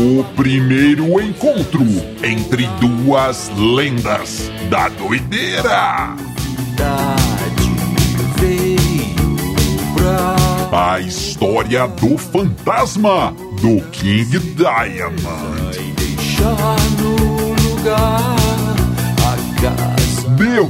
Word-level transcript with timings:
O 0.00 0.22
primeiro 0.36 1.20
encontro 1.20 1.82
entre 2.22 2.68
duas 2.78 3.50
lendas 3.56 4.48
da 4.70 4.88
doideira. 4.90 6.14
A 10.70 11.00
história 11.00 11.88
do 11.88 12.16
fantasma 12.16 13.34
do 13.60 13.80
King 13.90 14.38
Diamond. 14.38 15.18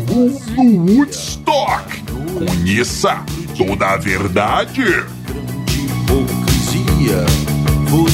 Who 0.09 0.41
no 0.57 0.95
Woodstock. 0.95 2.03
Conheça 2.33 3.23
toda 3.59 3.89
a 3.89 3.97
verdade. 3.99 4.85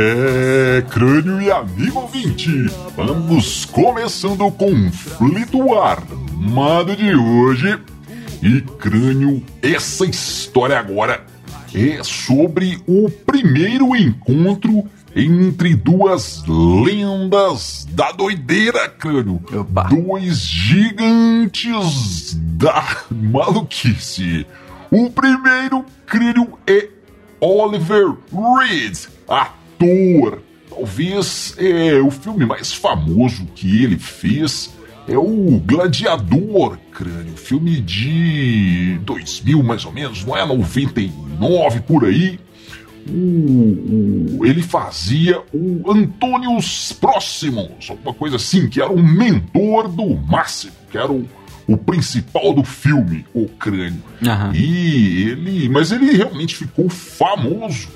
É, 0.00 0.80
crânio 0.82 1.42
e 1.42 1.50
amigo 1.50 1.98
ouvinte, 1.98 2.66
vamos 2.94 3.64
começando 3.64 4.46
o 4.46 4.52
conflito 4.52 5.76
armado 5.76 6.94
de 6.94 7.16
hoje. 7.16 7.76
E 8.40 8.60
crânio, 8.78 9.42
essa 9.60 10.06
história 10.06 10.78
agora 10.78 11.26
é 11.74 12.00
sobre 12.04 12.80
o 12.86 13.10
primeiro 13.10 13.96
encontro 13.96 14.88
entre 15.16 15.74
duas 15.74 16.44
lendas 16.46 17.84
da 17.90 18.12
doideira, 18.12 18.88
crânio. 18.88 19.42
Opa. 19.52 19.88
Dois 19.88 20.42
gigantes 20.42 22.34
da 22.34 22.98
maluquice. 23.10 24.46
O 24.92 25.10
primeiro 25.10 25.84
crânio 26.06 26.56
é 26.68 26.88
Oliver 27.40 28.14
Reed, 28.32 28.96
ator. 29.78 30.42
Talvez 30.68 31.54
é 31.58 31.98
o 32.00 32.10
filme 32.10 32.44
mais 32.46 32.72
famoso 32.72 33.46
que 33.54 33.82
ele 33.82 33.98
fez 33.98 34.72
é 35.08 35.16
o 35.16 35.58
Gladiador, 35.64 36.76
crânio, 36.92 37.34
filme 37.36 37.80
de 37.80 38.98
2000 39.04 39.62
mais 39.62 39.84
ou 39.86 39.92
menos, 39.92 40.22
não 40.24 40.36
é 40.36 40.44
99 40.44 41.80
por 41.80 42.04
aí. 42.04 42.38
O, 43.08 44.38
o- 44.38 44.46
ele 44.46 44.62
fazia 44.62 45.40
o 45.52 45.90
Antônios 45.90 46.92
Próximos, 46.92 47.88
alguma 47.88 48.12
coisa 48.12 48.36
assim, 48.36 48.68
que 48.68 48.82
era 48.82 48.92
o 48.92 49.02
mentor 49.02 49.88
do 49.88 50.14
Máximo, 50.14 50.72
que 50.92 50.98
era 50.98 51.10
o, 51.10 51.26
o 51.66 51.76
principal 51.78 52.52
do 52.52 52.62
filme, 52.62 53.24
o 53.32 53.46
crânio. 53.48 54.02
Aham. 54.22 54.52
E 54.54 55.22
ele. 55.30 55.68
Mas 55.70 55.90
ele 55.90 56.14
realmente 56.14 56.54
ficou 56.54 56.90
famoso 56.90 57.88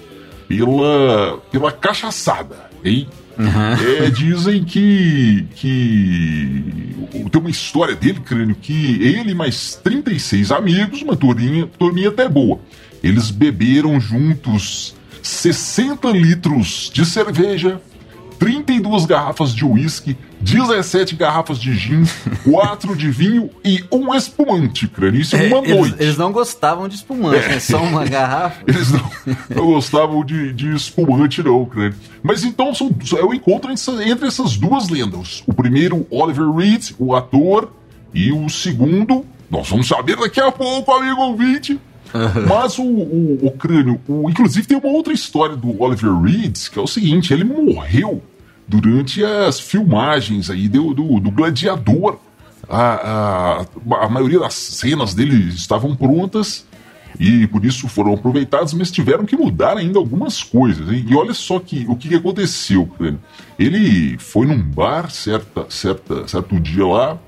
pela, 0.57 1.39
pela 1.51 1.73
cachaçada, 1.73 2.71
hein? 2.85 3.09
É, 4.05 4.11
dizem 4.11 4.63
que, 4.63 5.47
que 5.55 6.65
tem 7.31 7.41
uma 7.41 7.51
história 7.51 7.95
dele, 7.97 8.21
crânio, 8.21 8.55
que 8.55 9.03
ele 9.03 9.31
e 9.31 9.35
mais 9.35 9.75
36 9.83 10.53
amigos, 10.53 11.01
uma 11.01 11.17
turminha, 11.17 11.67
turminha 11.79 12.11
até 12.11 12.29
boa, 12.29 12.61
eles 13.03 13.31
beberam 13.31 13.99
juntos 13.99 14.95
60 15.23 16.11
litros 16.11 16.91
de 16.93 17.07
cerveja, 17.07 17.81
32 18.45 19.07
garrafas 19.07 19.55
de 19.55 19.65
uísque, 19.65 20.17
17 20.41 21.15
garrafas 21.15 21.59
de 21.59 21.73
gin, 21.75 22.03
4 22.45 22.97
de 22.97 23.09
vinho 23.11 23.49
e 23.65 23.85
um 23.93 24.13
espumante, 24.15 24.89
crânio. 24.89 25.23
É, 25.33 25.47
uma 25.47 25.59
eles, 25.59 25.77
noite. 25.79 25.97
eles 26.01 26.17
não 26.17 26.33
gostavam 26.33 26.89
de 26.89 26.97
espumante, 26.97 27.47
né? 27.49 27.61
Só 27.61 27.81
uma 27.83 28.05
garrafa. 28.09 28.63
Eles 28.67 28.91
não, 28.91 29.11
não 29.55 29.67
gostavam 29.67 30.25
de, 30.25 30.53
de 30.53 30.75
espumante, 30.75 31.43
não, 31.43 31.65
crânio. 31.65 31.95
Mas 32.23 32.43
então 32.43 32.75
são, 32.75 32.91
é 33.17 33.23
o 33.25 33.33
encontro 33.33 33.71
entre, 33.71 34.11
entre 34.11 34.27
essas 34.27 34.57
duas 34.57 34.89
lendas. 34.89 35.43
O 35.47 35.55
primeiro, 35.55 36.05
Oliver 36.11 36.51
Reed, 36.51 36.91
o 36.99 37.15
ator, 37.15 37.71
e 38.13 38.33
o 38.33 38.49
segundo, 38.49 39.25
nós 39.49 39.69
vamos 39.69 39.87
saber 39.87 40.17
daqui 40.17 40.41
a 40.41 40.51
pouco, 40.51 40.91
amigo 40.93 41.21
ouvinte. 41.21 41.79
Mas 42.47 42.79
o, 42.79 42.83
o, 42.83 43.39
o 43.47 43.51
crânio, 43.53 43.99
o- 44.07 44.29
inclusive 44.29 44.67
tem 44.67 44.77
uma 44.77 44.89
outra 44.89 45.15
história 45.15 45.57
do 45.57 45.81
Oliver 45.83 46.13
Reed, 46.21 46.55
que 46.71 46.79
é 46.79 46.83
o 46.83 46.87
seguinte: 46.87 47.33
ele 47.33 47.43
morreu 47.45 48.21
durante 48.81 49.23
as 49.25 49.61
filmagens 49.61 50.49
aí 50.51 50.69
do, 50.69 50.95
do, 50.95 51.21
do 51.21 51.31
Gladiador. 51.31 52.19
A, 52.69 53.65
a, 53.91 54.05
a 54.05 54.09
maioria 54.09 54.39
das 54.41 54.55
cenas 54.55 55.13
dele 55.15 55.49
estavam 55.49 55.95
prontas 55.95 56.65
e 57.21 57.47
por 57.49 57.65
isso 57.65 57.87
foram 57.89 58.15
aproveitadas, 58.15 58.73
mas 58.73 58.91
tiveram 58.91 59.27
que 59.27 59.37
mudar 59.37 59.77
ainda 59.77 59.99
algumas 59.99 60.43
coisas. 60.43 60.89
hein? 60.91 61.05
E 61.07 61.15
olha 61.15 61.35
só 61.35 61.59
que, 61.59 61.85
o 61.89 61.97
que 61.97 62.15
aconteceu. 62.15 62.89
Ele 63.59 64.17
foi 64.19 64.47
num 64.47 64.63
bar 64.63 65.11
certa, 65.11 65.67
certa, 65.69 66.27
certo 66.27 66.59
dia 66.59 66.87
lá 66.87 67.19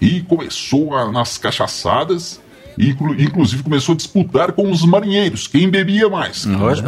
e 0.00 0.20
começou 0.22 0.96
a- 0.96 1.12
nas 1.12 1.38
cachaçadas. 1.38 2.40
E 2.78 2.90
inclu- 2.90 3.14
inclusive 3.20 3.62
começou 3.62 3.92
a 3.92 3.96
disputar 3.96 4.52
com 4.52 4.70
os 4.70 4.82
marinheiros, 4.84 5.46
quem 5.46 5.68
bebia 5.68 6.08
mais. 6.08 6.46
Os 6.74 6.82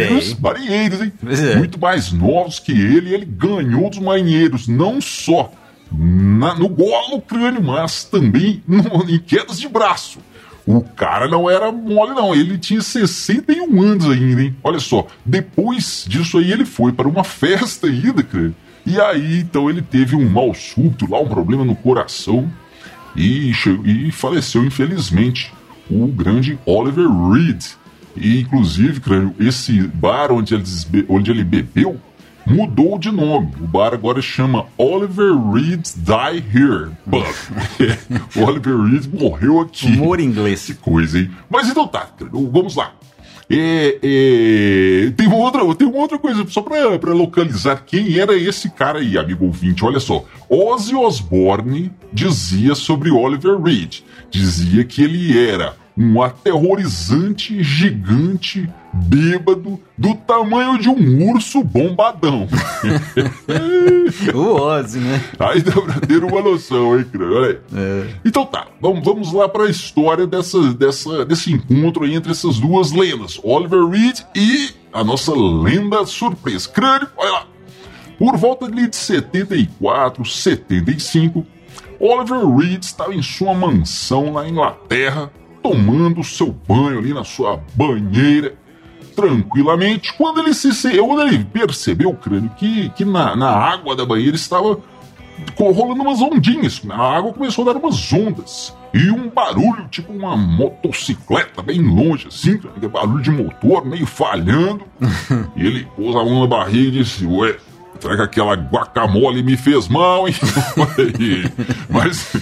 marinheiros, 0.00 0.38
marinheiros, 0.40 1.00
hein? 1.00 1.12
É. 1.26 1.56
Muito 1.56 1.80
mais 1.80 2.12
novos 2.12 2.58
que 2.58 2.72
ele, 2.72 3.14
ele 3.14 3.24
ganhou 3.24 3.88
dos 3.90 3.98
marinheiros, 3.98 4.68
não 4.68 5.00
só 5.00 5.50
na- 5.90 6.54
no 6.54 6.68
golo 6.68 7.20
crânio, 7.20 7.62
mas 7.62 8.04
também 8.04 8.62
no- 8.68 9.08
em 9.10 9.18
quedas 9.18 9.58
de 9.58 9.68
braço. 9.68 10.18
O 10.64 10.80
cara 10.80 11.26
não 11.26 11.50
era 11.50 11.72
mole, 11.72 12.12
não. 12.14 12.32
Ele 12.32 12.56
tinha 12.56 12.80
61 12.80 13.82
anos 13.82 14.08
ainda, 14.08 14.42
hein? 14.42 14.54
Olha 14.62 14.78
só. 14.78 15.08
Depois 15.26 16.04
disso 16.06 16.38
aí, 16.38 16.52
ele 16.52 16.64
foi 16.64 16.92
para 16.92 17.08
uma 17.08 17.24
festa 17.24 17.88
ainda, 17.88 18.22
crânio. 18.22 18.54
E 18.86 19.00
aí, 19.00 19.38
então, 19.40 19.68
ele 19.68 19.82
teve 19.82 20.14
um 20.16 20.28
mal 20.28 20.54
súbito 20.54 21.10
lá, 21.10 21.20
um 21.20 21.26
problema 21.28 21.64
no 21.64 21.74
coração. 21.74 22.48
E, 23.14 23.52
e 23.84 24.10
faleceu, 24.10 24.64
infelizmente, 24.64 25.52
o 25.90 26.06
grande 26.06 26.58
Oliver 26.64 27.08
Reed. 27.08 27.62
E, 28.16 28.40
inclusive, 28.40 29.00
esse 29.40 29.82
bar 29.88 30.32
onde 30.32 30.54
ele, 30.54 30.64
onde 31.08 31.30
ele 31.30 31.44
bebeu 31.44 31.98
mudou 32.46 32.98
de 32.98 33.10
nome. 33.10 33.52
O 33.60 33.66
bar 33.66 33.94
agora 33.94 34.20
chama 34.20 34.66
Oliver 34.76 35.32
Reed's 35.52 35.94
Die 35.94 36.44
Here 36.54 36.90
Pub. 37.08 37.24
o 38.36 38.44
Oliver 38.44 38.76
Reed 38.76 39.06
morreu 39.12 39.60
aqui. 39.60 39.86
Humor 39.86 40.20
inglês. 40.20 40.66
Que 40.66 40.74
coisa, 40.74 41.18
hein? 41.18 41.30
Mas 41.48 41.68
então 41.68 41.86
tá, 41.86 42.08
vamos 42.30 42.76
lá. 42.76 42.92
Tem, 45.16 45.26
uma 45.26 45.36
outra, 45.36 45.74
tem 45.74 45.86
uma 45.86 45.98
outra 45.98 46.18
coisa, 46.18 46.46
só 46.48 46.62
pra, 46.62 46.98
pra 46.98 47.12
localizar 47.12 47.84
quem 47.86 48.18
era 48.18 48.36
esse 48.36 48.70
cara 48.70 48.98
aí, 49.00 49.18
amigo 49.18 49.44
ouvinte. 49.44 49.84
Olha 49.84 50.00
só. 50.00 50.24
Ozzy 50.48 50.94
Osbourne 50.94 51.92
dizia 52.12 52.74
sobre 52.74 53.10
Oliver 53.10 53.60
Reed. 53.60 54.00
Dizia 54.30 54.84
que 54.84 55.02
ele 55.02 55.38
era 55.38 55.76
um 55.96 56.22
aterrorizante 56.22 57.62
gigante 57.62 58.68
bêbado 58.92 59.80
do 59.96 60.14
tamanho 60.14 60.78
de 60.78 60.88
um 60.88 61.30
urso 61.30 61.62
bombadão. 61.62 62.48
O 64.34 64.60
Ozzy, 64.60 64.98
né? 64.98 65.22
Aí 65.38 65.62
dá 65.62 65.72
pra 65.72 66.00
ter 66.00 66.22
uma 66.22 66.42
noção, 66.42 66.98
hein, 66.98 67.04
crânio? 67.10 67.36
Olha 67.36 67.48
aí. 67.72 68.14
Então 68.24 68.44
tá, 68.44 68.66
vamos, 68.80 69.02
vamos 69.04 69.32
lá 69.32 69.48
para 69.48 69.64
a 69.64 69.70
história 69.70 70.26
dessa, 70.26 70.74
dessa, 70.74 71.24
desse 71.24 71.52
encontro 71.52 72.04
aí 72.04 72.14
entre 72.14 72.30
essas 72.30 72.58
duas 72.58 72.92
lendas, 72.92 73.40
Oliver 73.42 73.86
Reed 73.86 74.20
e 74.34 74.70
a 74.92 75.02
nossa 75.02 75.32
lenda 75.34 76.04
surpresa. 76.04 76.68
Crânio, 76.68 77.08
olha 77.16 77.30
lá. 77.30 77.46
Por 78.18 78.36
volta 78.36 78.70
de 78.70 78.94
74, 78.94 80.24
75, 80.24 81.46
Oliver 81.98 82.46
Reed 82.46 82.82
estava 82.82 83.14
em 83.14 83.22
sua 83.22 83.54
mansão 83.54 84.32
na 84.32 84.48
Inglaterra 84.48 85.30
tomando 85.62 86.24
seu 86.24 86.54
banho 86.66 86.98
ali 86.98 87.14
na 87.14 87.24
sua 87.24 87.60
banheira, 87.74 88.54
tranquilamente, 89.14 90.12
quando 90.14 90.40
ele 90.40 90.54
se 90.54 90.70
quando 90.98 91.22
ele 91.22 91.44
percebeu 91.44 92.10
o 92.10 92.16
crânio 92.16 92.50
que, 92.56 92.88
que 92.90 93.04
na, 93.04 93.36
na 93.36 93.50
água 93.50 93.94
da 93.94 94.04
banheira 94.04 94.36
estava 94.36 94.78
rolando 95.58 96.02
umas 96.02 96.20
ondinhas. 96.20 96.82
A 96.88 97.16
água 97.16 97.32
começou 97.32 97.68
a 97.68 97.72
dar 97.72 97.78
umas 97.78 98.12
ondas. 98.12 98.74
E 98.94 99.10
um 99.10 99.28
barulho, 99.28 99.88
tipo 99.88 100.12
uma 100.12 100.36
motocicleta 100.36 101.62
bem 101.62 101.80
longe, 101.80 102.28
assim, 102.28 102.60
barulho 102.90 103.22
de 103.22 103.30
motor 103.30 103.84
meio 103.84 104.06
falhando. 104.06 104.84
e 105.56 105.66
ele 105.66 105.88
pôs 105.96 106.14
a 106.14 106.24
mão 106.24 106.40
na 106.40 106.46
barriga 106.46 106.88
e 106.88 107.02
disse: 107.02 107.24
Ué, 107.24 107.56
será 108.02 108.16
que 108.16 108.22
aquela 108.22 108.54
guacamole 108.54 109.42
me 109.42 109.56
fez 109.56 109.86
mal, 109.86 110.26
hein? 110.26 110.34
mas, 111.88 112.32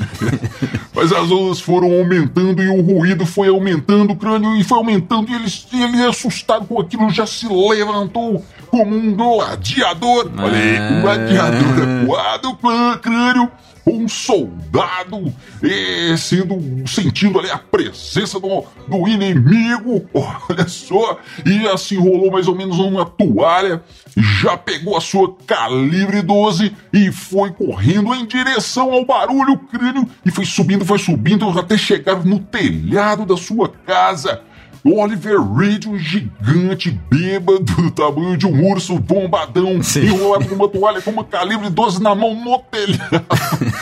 mas 0.94 1.12
as 1.12 1.30
ondas 1.30 1.60
foram 1.60 1.92
aumentando 1.92 2.62
e 2.62 2.68
o 2.68 2.80
ruído 2.80 3.26
foi 3.26 3.48
aumentando, 3.48 4.14
o 4.14 4.16
crânio 4.16 4.56
e 4.56 4.64
foi 4.64 4.78
aumentando. 4.78 5.30
E 5.30 5.34
ele, 5.34 5.84
ele 5.84 6.06
assustado 6.06 6.64
com 6.66 6.80
aquilo, 6.80 7.10
já 7.10 7.26
se 7.26 7.46
levantou 7.46 8.42
como 8.68 8.96
um 8.96 9.14
gladiador. 9.14 10.30
Olha 10.38 10.56
aí, 10.56 10.80
um 10.80 11.02
gladiador 11.02 12.02
acuado, 12.02 12.98
crânio 13.02 13.50
um 13.92 14.08
soldado 14.08 15.32
e 15.62 16.16
sendo 16.16 16.86
sentindo 16.86 17.38
ali 17.38 17.50
a 17.50 17.58
presença 17.58 18.38
do, 18.38 18.64
do 18.88 19.08
inimigo, 19.08 20.08
olha 20.14 20.68
só, 20.68 21.18
e 21.44 21.66
assim 21.68 21.96
rolou 21.96 22.30
mais 22.30 22.48
ou 22.48 22.54
menos 22.54 22.78
uma 22.78 23.04
toalha, 23.04 23.82
já 24.16 24.56
pegou 24.56 24.96
a 24.96 25.00
sua 25.00 25.34
calibre 25.46 26.22
12 26.22 26.74
e 26.92 27.12
foi 27.12 27.50
correndo 27.50 28.14
em 28.14 28.26
direção 28.26 28.92
ao 28.92 29.04
barulho 29.04 29.58
crânio 29.58 30.08
e 30.24 30.30
foi 30.30 30.44
subindo, 30.44 30.84
foi 30.84 30.98
subindo 30.98 31.48
até 31.58 31.76
chegar 31.76 32.24
no 32.24 32.38
telhado 32.38 33.24
da 33.24 33.36
sua 33.36 33.68
casa. 33.68 34.42
Oliver 34.84 35.40
Reed, 35.40 35.86
um 35.86 35.98
gigante 35.98 36.90
bêbado 36.90 37.60
do 37.60 37.90
tamanho 37.90 38.36
de 38.36 38.46
um 38.46 38.70
urso 38.70 38.98
bombadão, 38.98 39.82
Sim. 39.82 40.06
enrolado 40.06 40.48
com 40.48 40.54
uma 40.54 40.68
toalha 40.68 41.02
com 41.02 41.10
uma 41.10 41.24
calibre 41.24 41.68
12 41.68 42.02
na 42.02 42.14
mão 42.14 42.34
no 42.34 42.58
telhado. 42.58 43.26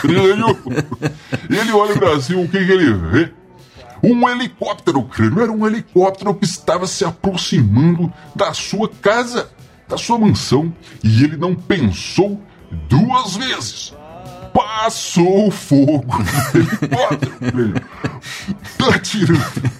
Ele 1.49 1.71
olha 1.71 1.93
para 1.97 2.19
cima, 2.21 2.41
o 2.41 2.47
que, 2.47 2.65
que 2.65 2.71
ele 2.71 2.93
vê? 2.93 3.31
Um 4.03 4.27
helicóptero, 4.29 5.01
crânio. 5.03 5.41
Era 5.41 5.51
um 5.51 5.65
helicóptero 5.65 6.33
que 6.33 6.45
estava 6.45 6.87
se 6.87 7.03
aproximando 7.03 8.11
da 8.35 8.53
sua 8.53 8.87
casa, 8.87 9.49
da 9.87 9.97
sua 9.97 10.17
mansão. 10.17 10.73
E 11.03 11.23
ele 11.23 11.35
não 11.35 11.53
pensou 11.55 12.39
duas 12.87 13.35
vezes 13.35 13.93
passou 14.53 15.51
fogo 15.51 16.17
no 16.17 16.59
helicóptero. 16.59 17.73
Tá 18.77 18.95
atirando. 18.95 19.71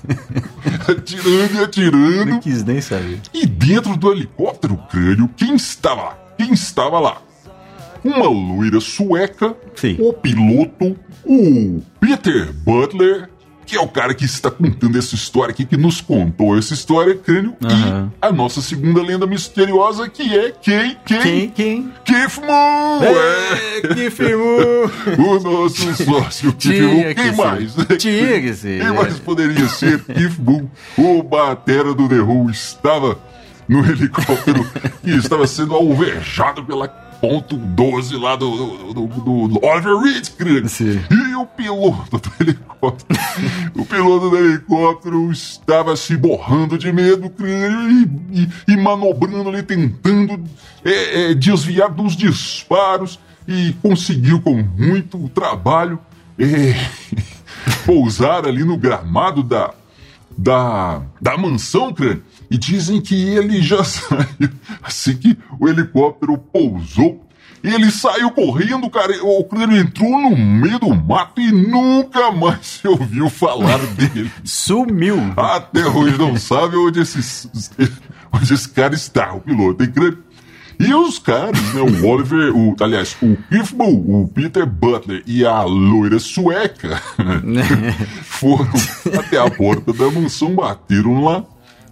Atirando 0.88 1.56
e 1.56 1.64
atirando. 1.64 2.26
Não 2.26 2.40
quis 2.40 2.64
nem 2.64 2.82
saber. 2.82 3.20
E 3.34 3.46
dentro 3.46 3.96
do 3.98 4.12
helicóptero, 4.12 4.78
crânio, 4.90 5.30
quem 5.36 5.56
estava 5.56 6.02
lá? 6.02 6.18
Quem 6.38 6.54
estava 6.54 7.00
lá? 7.00 7.22
Uma 8.04 8.30
loira 8.30 8.80
sueca, 8.80 9.56
Sim. 9.76 9.98
o 10.00 10.14
piloto, 10.14 10.96
o 11.26 11.82
Peter 12.00 12.54
Butler 12.54 13.30
que 13.70 13.78
é 13.78 13.80
o 13.80 13.88
cara 13.88 14.16
que 14.16 14.26
está 14.26 14.50
contando 14.50 14.98
essa 14.98 15.14
história 15.14 15.52
aqui, 15.52 15.64
que 15.64 15.78
nos 15.78 16.02
contou 16.02 16.58
essa 16.58 16.74
história, 16.74 17.16
Crânio, 17.16 17.56
uhum. 17.62 18.08
e 18.08 18.12
a 18.20 18.32
nossa 18.32 18.62
segunda 18.62 19.00
lenda 19.00 19.28
misteriosa, 19.28 20.10
que 20.10 20.36
é 20.36 20.52
quem? 20.60 20.98
Quem? 21.06 21.22
Quem? 21.22 21.50
Quem? 21.52 21.94
Keith 22.04 22.38
Moon! 22.38 23.04
É, 23.04 23.78
é. 23.78 23.94
Keith 23.94 24.20
Moon! 24.20 24.90
o 25.24 25.40
nosso 25.40 26.04
sócio 26.04 26.52
Keith 26.54 26.82
Moon. 26.82 27.14
Quem 27.14 27.36
mais? 27.36 27.76
Tinha 28.00 28.42
que 28.42 28.54
ser. 28.56 28.82
Quem 28.82 28.92
mais 28.92 29.20
poderia 29.20 29.68
ser 29.68 30.04
Keith 30.04 30.40
Moon? 30.40 30.68
O 30.98 31.22
batera 31.22 31.94
do 31.94 32.10
The 32.10 32.22
Who 32.22 32.50
estava 32.50 33.20
no 33.68 33.86
helicóptero 33.86 34.68
e 35.04 35.16
estava 35.16 35.46
sendo 35.46 35.76
alvejado 35.76 36.66
pela 36.66 36.88
ponto 37.20 37.58
12 37.58 38.16
lá 38.18 38.36
do, 38.36 38.94
do, 38.94 39.08
do, 39.08 39.48
do 39.48 39.66
Oliver 39.66 39.98
Reed, 39.98 40.30
E 41.12 41.36
o 41.36 41.46
piloto 41.46 42.18
do 42.18 42.32
helicóptero, 42.40 43.20
o 43.76 43.86
piloto 43.86 44.30
do 44.30 44.38
helicóptero 44.38 45.32
estava 45.32 45.96
se 45.96 46.16
borrando 46.16 46.78
de 46.78 46.92
medo, 46.92 47.32
e, 47.42 48.42
e, 48.42 48.74
e 48.74 48.78
manobrando 48.78 49.50
ali, 49.50 49.64
tentando 49.64 50.44
é, 50.84 51.32
é, 51.32 51.34
desviar 51.34 51.90
dos 51.90 52.16
disparos. 52.16 53.20
E 53.48 53.74
conseguiu 53.82 54.40
com 54.42 54.62
muito 54.78 55.28
trabalho 55.30 56.00
é, 56.38 56.76
pousar 57.84 58.46
ali 58.46 58.64
no 58.64 58.78
gramado 58.78 59.42
da, 59.42 59.74
da, 60.40 61.02
da 61.22 61.38
mansão, 61.38 61.94
crânio. 61.94 62.24
E 62.50 62.58
dizem 62.58 63.02
que 63.02 63.16
ele 63.16 63.62
já 63.62 63.84
saiu. 63.84 64.50
Assim 64.82 65.16
que 65.18 65.38
o 65.60 65.68
helicóptero 65.68 66.38
pousou, 66.38 67.28
ele 67.62 67.92
saiu 67.92 68.32
correndo, 68.32 68.90
cara. 68.90 69.14
O 69.22 69.44
crânio 69.44 69.78
entrou 69.78 70.10
no 70.22 70.36
meio 70.36 70.80
do 70.80 70.96
mato 70.96 71.42
e 71.42 71.52
nunca 71.52 72.32
mais 72.32 72.66
se 72.82 72.88
ouviu 72.88 73.30
falar 73.30 73.80
dele. 73.96 74.32
Sumiu. 74.44 75.18
Até 75.36 75.86
hoje 75.86 76.18
não 76.18 76.38
sabe 76.38 76.78
onde 76.78 77.02
esse, 77.02 77.50
onde 78.32 78.54
esse 78.54 78.70
cara 78.70 78.96
está, 78.96 79.34
o 79.34 79.42
piloto. 79.42 79.76
Tem 79.76 79.92
crânio. 79.92 80.24
E 80.80 80.94
os 80.94 81.20
caras, 81.20 81.62
né, 81.74 81.82
o 81.82 82.08
Oliver, 82.08 82.56
o, 82.56 82.74
aliás, 82.80 83.18
o 83.22 83.38
Bull, 83.76 84.24
o 84.24 84.28
Peter 84.30 84.66
Butler 84.66 85.22
e 85.28 85.46
a 85.46 85.62
loira 85.64 86.20
sueca 86.20 87.02
foram 88.24 88.70
até 89.20 89.38
a 89.38 89.52
porta 89.52 89.92
da 89.92 90.10
mansão, 90.10 90.56
bateram 90.56 91.22
lá. 91.24 91.44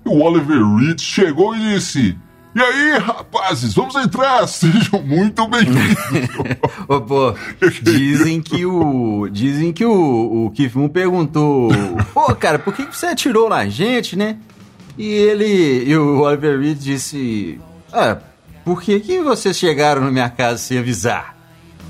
E 0.06 0.10
o 0.10 0.22
Oliver 0.24 0.64
Reed 0.78 1.02
chegou 1.02 1.54
e 1.54 1.74
disse: 1.74 2.18
e 2.58 2.60
aí, 2.60 2.98
rapazes, 2.98 3.76
vamos 3.76 3.94
entrar, 3.96 4.48
sejam 4.50 5.00
muito 5.04 5.48
bem-vindos. 5.48 5.96
pô, 7.08 7.36
dizem 7.84 8.42
que 8.42 8.66
o. 8.66 9.30
Dizem 9.30 9.72
que 9.72 9.86
o, 9.86 10.46
o 10.46 10.50
Keith 10.50 10.74
Moon 10.74 10.90
perguntou: 10.90 11.70
Pô, 12.16 12.34
cara, 12.34 12.58
por 12.58 12.74
que 12.74 12.84
você 12.84 13.06
atirou 13.06 13.48
na 13.48 13.68
gente, 13.68 14.16
né? 14.16 14.38
E 14.98 15.06
ele. 15.06 15.84
E 15.88 15.96
o 15.96 16.22
Oliver 16.22 16.60
Reed 16.60 16.80
disse: 16.80 17.60
Ah, 17.94 18.18
por 18.68 18.82
que, 18.82 19.00
que 19.00 19.22
vocês 19.22 19.58
chegaram 19.58 20.02
na 20.02 20.12
minha 20.12 20.30
casa 20.30 20.58
sem 20.58 20.78
avisar? 20.78 21.38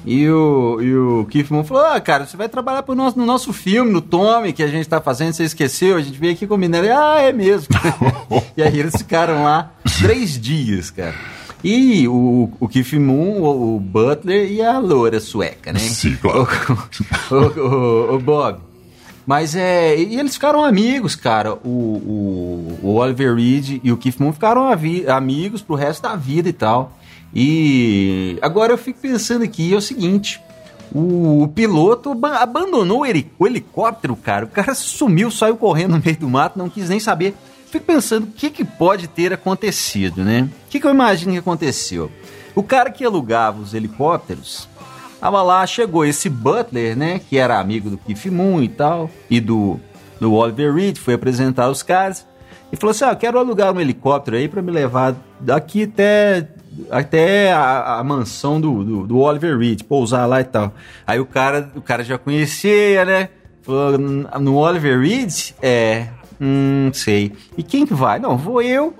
E 0.05 0.29
o, 0.29 0.77
e 0.79 0.95
o 0.95 1.27
Moon 1.49 1.63
falou: 1.63 1.83
Ah, 1.83 1.99
cara, 1.99 2.27
você 2.27 2.37
vai 2.37 2.47
trabalhar 2.47 2.83
pro 2.83 2.93
nosso, 2.93 3.17
no 3.17 3.25
nosso 3.25 3.51
filme, 3.51 3.91
no 3.91 3.99
Tommy, 3.99 4.53
que 4.53 4.61
a 4.61 4.67
gente 4.67 4.87
tá 4.87 5.01
fazendo, 5.01 5.33
você 5.33 5.43
esqueceu? 5.43 5.97
A 5.97 6.01
gente 6.01 6.19
veio 6.19 6.33
aqui 6.33 6.45
com 6.45 6.53
o 6.53 6.57
minério. 6.57 6.95
Ah, 6.95 7.19
é 7.19 7.33
mesmo. 7.33 7.69
e 8.55 8.61
aí 8.61 8.79
eles 8.79 8.95
ficaram 8.95 9.43
lá 9.43 9.71
três 9.99 10.39
dias, 10.39 10.91
cara. 10.91 11.15
E 11.63 12.07
o, 12.07 12.51
o 12.59 12.67
Keith 12.67 12.93
Moon, 12.93 13.41
o, 13.41 13.77
o 13.77 13.79
Butler 13.79 14.51
e 14.51 14.61
a 14.61 14.77
loura 14.77 15.19
sueca, 15.19 15.73
né? 15.73 15.79
Sim, 15.79 16.15
claro. 16.21 16.47
O, 17.31 17.35
o, 17.35 18.15
o 18.15 18.19
Bob. 18.19 18.66
Mas 19.27 19.57
é. 19.57 19.99
E 19.99 20.17
eles 20.17 20.35
ficaram 20.35 20.63
amigos, 20.63 21.13
cara. 21.13 21.55
O, 21.55 21.67
o, 21.67 22.79
o 22.81 22.95
Oliver 22.95 23.35
Reed 23.35 23.81
e 23.83 23.91
o 23.91 23.97
Keith 23.97 24.17
Moon 24.19 24.31
ficaram 24.31 24.63
amigos 25.09 25.61
pro 25.61 25.75
resto 25.75 26.03
da 26.03 26.15
vida 26.15 26.47
e 26.47 26.53
tal. 26.53 26.97
E 27.35 28.39
agora 28.41 28.71
eu 28.71 28.77
fico 28.77 29.01
pensando 29.01 29.43
aqui, 29.43 29.73
é 29.73 29.75
o 29.75 29.81
seguinte. 29.81 30.41
O, 30.95 31.43
o 31.43 31.47
piloto 31.49 32.17
abandonou 32.39 33.01
o 33.01 33.45
helicóptero, 33.45 34.15
cara. 34.15 34.45
O 34.45 34.49
cara 34.49 34.73
sumiu, 34.73 35.29
saiu 35.29 35.57
correndo 35.57 35.97
no 35.97 36.01
meio 36.03 36.17
do 36.17 36.29
mato, 36.29 36.57
não 36.57 36.69
quis 36.69 36.87
nem 36.87 36.99
saber. 36.99 37.35
Fico 37.69 37.85
pensando 37.85 38.23
o 38.23 38.31
que, 38.31 38.49
que 38.49 38.63
pode 38.63 39.09
ter 39.09 39.33
acontecido, 39.33 40.23
né? 40.23 40.47
O 40.67 40.69
que, 40.69 40.79
que 40.79 40.87
eu 40.87 40.91
imagino 40.91 41.33
que 41.33 41.37
aconteceu? 41.37 42.09
O 42.55 42.63
cara 42.63 42.89
que 42.89 43.03
alugava 43.03 43.61
os 43.61 43.73
helicópteros 43.73 44.69
Tava 45.19 45.41
lá, 45.41 45.65
chegou 45.65 46.05
esse 46.05 46.29
Butler, 46.29 46.95
né? 46.95 47.19
Que 47.27 47.37
era 47.37 47.59
amigo 47.59 47.89
do 47.89 47.97
Keith 47.97 48.27
Moon 48.27 48.61
e 48.61 48.67
tal, 48.67 49.09
e 49.29 49.39
do, 49.39 49.79
do 50.19 50.33
Oliver 50.33 50.73
Reed, 50.73 50.97
foi 50.97 51.15
apresentar 51.15 51.69
os 51.69 51.81
caras. 51.81 52.25
E 52.71 52.75
falou 52.75 52.91
assim: 52.91 53.05
Ah, 53.05 53.11
eu 53.11 53.15
quero 53.15 53.39
alugar 53.39 53.73
um 53.73 53.79
helicóptero 53.79 54.37
aí 54.37 54.47
para 54.47 54.61
me 54.61 54.71
levar 54.71 55.15
daqui 55.39 55.83
até, 55.83 56.47
até 56.91 57.51
a, 57.51 57.99
a 57.99 58.03
mansão 58.03 58.59
do, 58.59 58.83
do, 58.83 59.07
do, 59.07 59.17
Oliver 59.19 59.57
Reed, 59.57 59.83
pousar 59.83 60.27
lá 60.27 60.41
e 60.41 60.43
tal. 60.43 60.73
Aí 61.05 61.19
o 61.19 61.25
cara, 61.25 61.71
o 61.75 61.81
cara 61.81 62.03
já 62.03 62.17
conhecia, 62.17 63.05
né? 63.05 63.29
Falou: 63.63 63.97
No 63.97 64.55
Oliver 64.55 64.99
Reed? 64.99 65.53
É, 65.61 66.07
hum, 66.39 66.91
sei. 66.93 67.33
E 67.57 67.63
quem 67.63 67.85
que 67.85 67.93
vai? 67.93 68.19
Não, 68.19 68.37
vou 68.37 68.61
eu, 68.61 68.93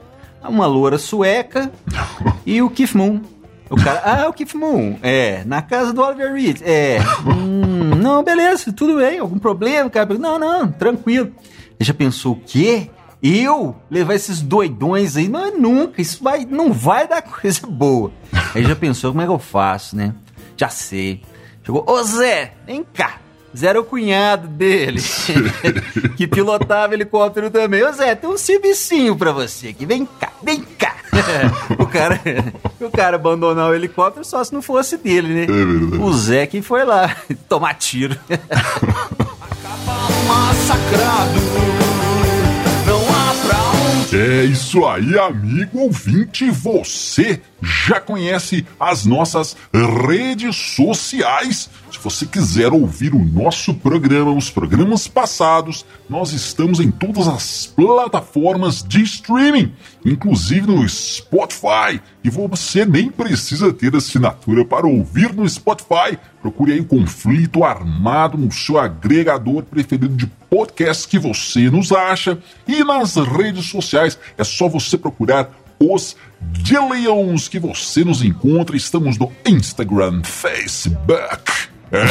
uma 0.43 0.65
loura 0.65 0.97
sueca 0.97 1.71
e 2.45 2.61
o 2.61 2.69
Keith 2.69 2.95
Moon. 2.95 3.21
O 3.69 3.75
cara, 3.75 4.01
ah, 4.03 4.21
é 4.21 4.27
o 4.27 4.33
Keith 4.33 4.53
Moon. 4.53 4.97
É, 5.01 5.43
na 5.45 5.61
casa 5.61 5.91
do 5.93 6.01
Oliver 6.01 6.33
Reed. 6.33 6.61
É, 6.63 6.99
hum, 7.25 7.95
não, 7.95 8.23
beleza, 8.23 8.71
tudo 8.71 8.97
bem, 8.97 9.19
algum 9.19 9.39
problema, 9.39 9.89
cara? 9.89 10.17
Não, 10.17 10.39
não, 10.39 10.71
tranquilo. 10.71 11.31
Ele 11.79 11.87
já 11.87 11.93
pensou, 11.93 12.33
o 12.33 12.41
quê? 12.45 12.89
Eu 13.21 13.75
levar 13.89 14.13
esses 14.13 14.41
doidões 14.41 15.17
aí? 15.17 15.27
Não, 15.27 15.57
nunca, 15.57 16.01
isso 16.01 16.23
vai, 16.23 16.45
não 16.45 16.71
vai 16.71 17.07
dar 17.07 17.21
coisa 17.21 17.65
boa. 17.67 18.11
Aí 18.53 18.63
já 18.63 18.75
pensou, 18.75 19.11
como 19.11 19.21
é 19.21 19.25
que 19.25 19.31
eu 19.31 19.39
faço, 19.39 19.95
né? 19.95 20.13
Já 20.55 20.69
sei. 20.69 21.21
Chegou, 21.63 21.83
ô 21.87 22.03
Zé, 22.03 22.53
vem 22.65 22.85
cá. 22.93 23.19
Zé 23.55 23.67
era 23.67 23.79
o 23.79 23.83
cunhado 23.83 24.47
dele, 24.47 25.01
que 26.15 26.27
pilotava 26.27 26.93
helicóptero 26.93 27.49
também. 27.49 27.83
Ô 27.83 27.91
Zé, 27.91 28.15
tem 28.15 28.29
um 28.29 28.37
servicinho 28.37 29.15
pra 29.15 29.31
você 29.31 29.69
aqui, 29.69 29.85
vem 29.85 30.05
cá, 30.05 30.31
vem 30.43 30.61
cá. 30.61 30.95
o, 31.79 31.85
cara, 31.87 32.19
o 32.79 32.91
cara 32.91 33.15
abandonar 33.15 33.69
o 33.69 33.73
helicóptero 33.73 34.25
só 34.25 34.43
se 34.43 34.53
não 34.53 34.61
fosse 34.61 34.97
dele, 34.97 35.33
né? 35.33 35.45
É 35.45 35.97
o 35.97 36.13
Zé 36.13 36.45
que 36.45 36.61
foi 36.61 36.83
lá 36.83 37.15
tomar 37.49 37.73
tiro. 37.75 38.17
Acaba 38.29 40.09
massacrado 40.27 41.46
é 44.17 44.45
isso 44.45 44.83
aí, 44.85 45.17
amigo 45.19 45.79
ouvinte. 45.79 46.49
Você 46.49 47.39
já 47.61 47.99
conhece 47.99 48.65
as 48.79 49.05
nossas 49.05 49.55
redes 49.71 50.55
sociais? 50.55 51.69
Se 51.91 51.99
você 52.03 52.25
quiser 52.25 52.73
ouvir 52.73 53.13
o 53.13 53.23
nosso 53.23 53.75
programa, 53.75 54.31
os 54.31 54.49
programas 54.49 55.07
passados, 55.07 55.85
nós 56.09 56.31
estamos 56.33 56.79
em 56.79 56.89
todas 56.89 57.27
as 57.27 57.67
plataformas 57.67 58.83
de 58.83 59.03
streaming, 59.03 59.73
inclusive 60.03 60.65
no 60.65 60.87
Spotify. 60.89 62.01
E 62.27 62.29
você 62.29 62.85
nem 62.85 63.09
precisa 63.09 63.71
ter 63.71 63.95
assinatura 63.95 64.65
para 64.65 64.85
ouvir 64.85 65.33
no 65.33 65.47
Spotify. 65.47 66.19
Procure 66.41 66.73
aí 66.73 66.81
o 66.81 66.85
Conflito 66.85 67.63
Armado 67.63 68.37
no 68.37 68.51
seu 68.51 68.77
agregador 68.77 69.63
preferido 69.63 70.09
de 70.09 70.27
podcast 70.49 71.07
que 71.07 71.17
você 71.17 71.69
nos 71.69 71.93
acha. 71.93 72.37
E 72.67 72.83
nas 72.83 73.15
redes 73.15 73.67
sociais 73.67 74.19
é 74.37 74.43
só 74.43 74.67
você 74.67 74.97
procurar 74.97 75.51
os 75.79 76.17
Dillions 76.41 77.47
que 77.47 77.59
você 77.59 78.03
nos 78.03 78.21
encontra. 78.21 78.75
Estamos 78.75 79.17
no 79.17 79.31
Instagram, 79.45 80.21
Facebook. 80.23 81.69
É. 81.93 82.07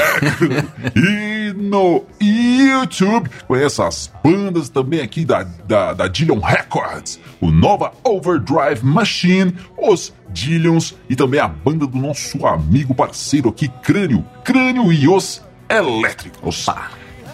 e 0.99 1.36
no 1.56 2.04
YouTube, 2.20 3.30
conheça 3.46 3.86
as 3.86 4.12
bandas 4.22 4.68
também 4.68 5.00
aqui 5.00 5.25
da, 5.25 5.42
da, 5.42 5.94
da 5.94 6.08
Dillion 6.08 6.38
Records, 6.38 7.18
o 7.40 7.50
Nova 7.50 7.92
Overdrive 8.04 8.84
Machine, 8.84 9.54
os 9.76 10.12
Dillions 10.28 10.94
e 11.08 11.16
também 11.16 11.40
a 11.40 11.48
banda 11.48 11.86
do 11.86 11.96
nosso 11.96 12.46
amigo 12.46 12.94
parceiro 12.94 13.48
aqui, 13.48 13.68
Crânio, 13.82 14.25
Crânio 14.44 14.92
e 14.92 15.08
os 15.08 15.42
Elétricos. 15.68 16.66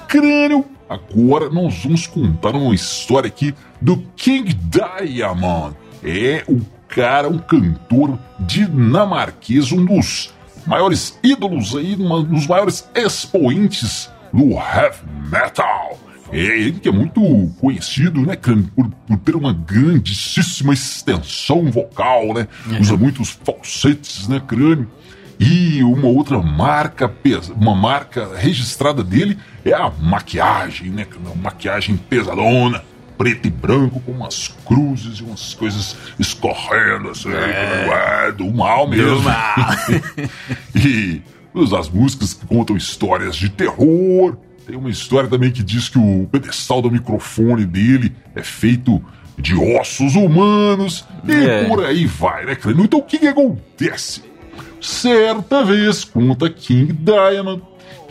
Crânio, 0.08 0.64
agora 0.88 1.50
nós 1.50 1.82
vamos 1.82 2.06
contar 2.06 2.54
uma 2.54 2.74
história 2.74 3.28
aqui 3.28 3.54
do 3.80 3.98
King 4.16 4.54
Diamond. 4.54 5.76
É 6.04 6.44
o 6.48 6.60
cara, 6.88 7.28
um 7.28 7.38
cantor 7.38 8.18
dinamarquês, 8.38 9.72
um 9.72 9.84
dos 9.84 10.32
maiores 10.66 11.18
ídolos 11.22 11.74
aí, 11.76 11.96
um 11.96 12.22
dos 12.22 12.46
maiores 12.46 12.88
expoentes 12.94 14.10
do 14.32 14.52
heavy 14.52 15.04
metal. 15.30 15.98
É 16.32 16.38
ele 16.38 16.80
que 16.80 16.88
é 16.88 16.92
muito 16.92 17.20
conhecido, 17.60 18.22
né, 18.22 18.36
por, 18.74 18.88
por 19.06 19.18
ter 19.18 19.36
uma 19.36 19.52
grandíssima 19.52 20.72
extensão 20.72 21.70
vocal, 21.70 22.32
né? 22.32 22.48
Uhum. 22.66 22.80
Usa 22.80 22.96
muitos 22.96 23.38
falsetes, 23.44 24.26
né, 24.28 24.40
crânio. 24.40 24.90
E 25.38 25.82
uma 25.82 26.06
outra 26.06 26.40
marca, 26.40 27.12
uma 27.54 27.74
marca 27.74 28.30
registrada 28.36 29.02
dele 29.02 29.36
é 29.64 29.74
a 29.74 29.90
maquiagem, 29.90 30.88
né? 30.88 31.06
Uma 31.22 31.34
maquiagem 31.34 31.96
pesadona 31.96 32.82
preto 33.16 33.46
e 33.46 33.50
branco 33.50 34.00
com 34.00 34.12
umas 34.12 34.48
cruzes 34.64 35.18
e 35.18 35.22
umas 35.22 35.54
coisas 35.54 35.96
escorrendo 36.18 37.10
assim, 37.10 37.30
é. 37.32 38.26
é 38.28 38.32
do 38.32 38.50
mal 38.50 38.86
mesmo. 38.86 39.16
Do 39.16 39.22
mal. 39.22 39.56
e 40.74 41.22
as 41.78 41.88
músicas 41.88 42.32
que 42.34 42.46
contam 42.46 42.76
histórias 42.76 43.36
de 43.36 43.48
terror. 43.48 44.36
Tem 44.66 44.76
uma 44.76 44.90
história 44.90 45.28
também 45.28 45.50
que 45.50 45.62
diz 45.62 45.88
que 45.88 45.98
o 45.98 46.28
pedestal 46.30 46.80
do 46.80 46.90
microfone 46.90 47.66
dele 47.66 48.14
é 48.34 48.42
feito 48.42 49.02
de 49.36 49.54
ossos 49.54 50.14
humanos 50.14 51.04
e 51.26 51.32
é. 51.32 51.64
por 51.64 51.84
aí 51.84 52.06
vai, 52.06 52.44
né, 52.44 52.56
Então 52.78 53.00
o 53.00 53.02
que, 53.02 53.18
que 53.18 53.26
acontece? 53.26 54.22
Certa 54.80 55.64
vez, 55.64 56.04
conta 56.04 56.50
King 56.50 56.92
Diamond, 56.92 57.62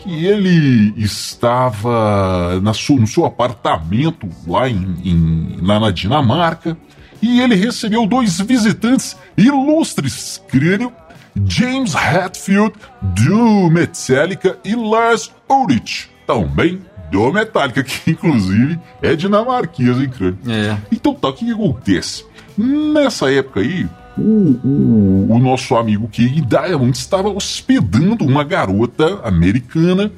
que 0.02 0.26
ele 0.26 0.92
estava 0.96 2.60
na 2.60 2.74
sua, 2.74 2.96
no 2.96 3.06
seu 3.06 3.24
apartamento 3.24 4.28
lá, 4.46 4.68
em, 4.68 4.96
em, 5.04 5.58
lá 5.62 5.78
na 5.78 5.90
Dinamarca 5.90 6.76
e 7.20 7.40
ele 7.40 7.54
recebeu 7.54 8.04
dois 8.04 8.40
visitantes 8.40 9.16
ilustres, 9.36 10.42
crânio, 10.48 10.92
James 11.46 11.94
Hetfield 11.94 12.74
do 13.00 13.70
Metallica 13.70 14.58
e 14.64 14.74
Lars 14.74 15.32
Ulrich, 15.48 16.10
também 16.26 16.82
do 17.10 17.32
Metallica, 17.32 17.82
que 17.84 18.10
inclusive 18.10 18.78
é 19.00 19.14
dinamarquês, 19.14 19.98
hein? 19.98 20.10
É. 20.48 20.76
Então 20.90 21.14
tá, 21.14 21.28
o 21.28 21.32
que, 21.32 21.44
que 21.44 21.52
acontece? 21.52 22.24
Nessa 22.58 23.32
época 23.32 23.60
aí, 23.60 23.88
o, 24.18 24.58
o, 24.64 25.26
o 25.30 25.38
nosso 25.38 25.74
amigo 25.76 26.08
King 26.08 26.40
Diamond 26.42 26.96
estava 26.96 27.28
hospedando 27.28 28.24
uma 28.24 28.44
garota 28.44 29.20
americana 29.24 30.10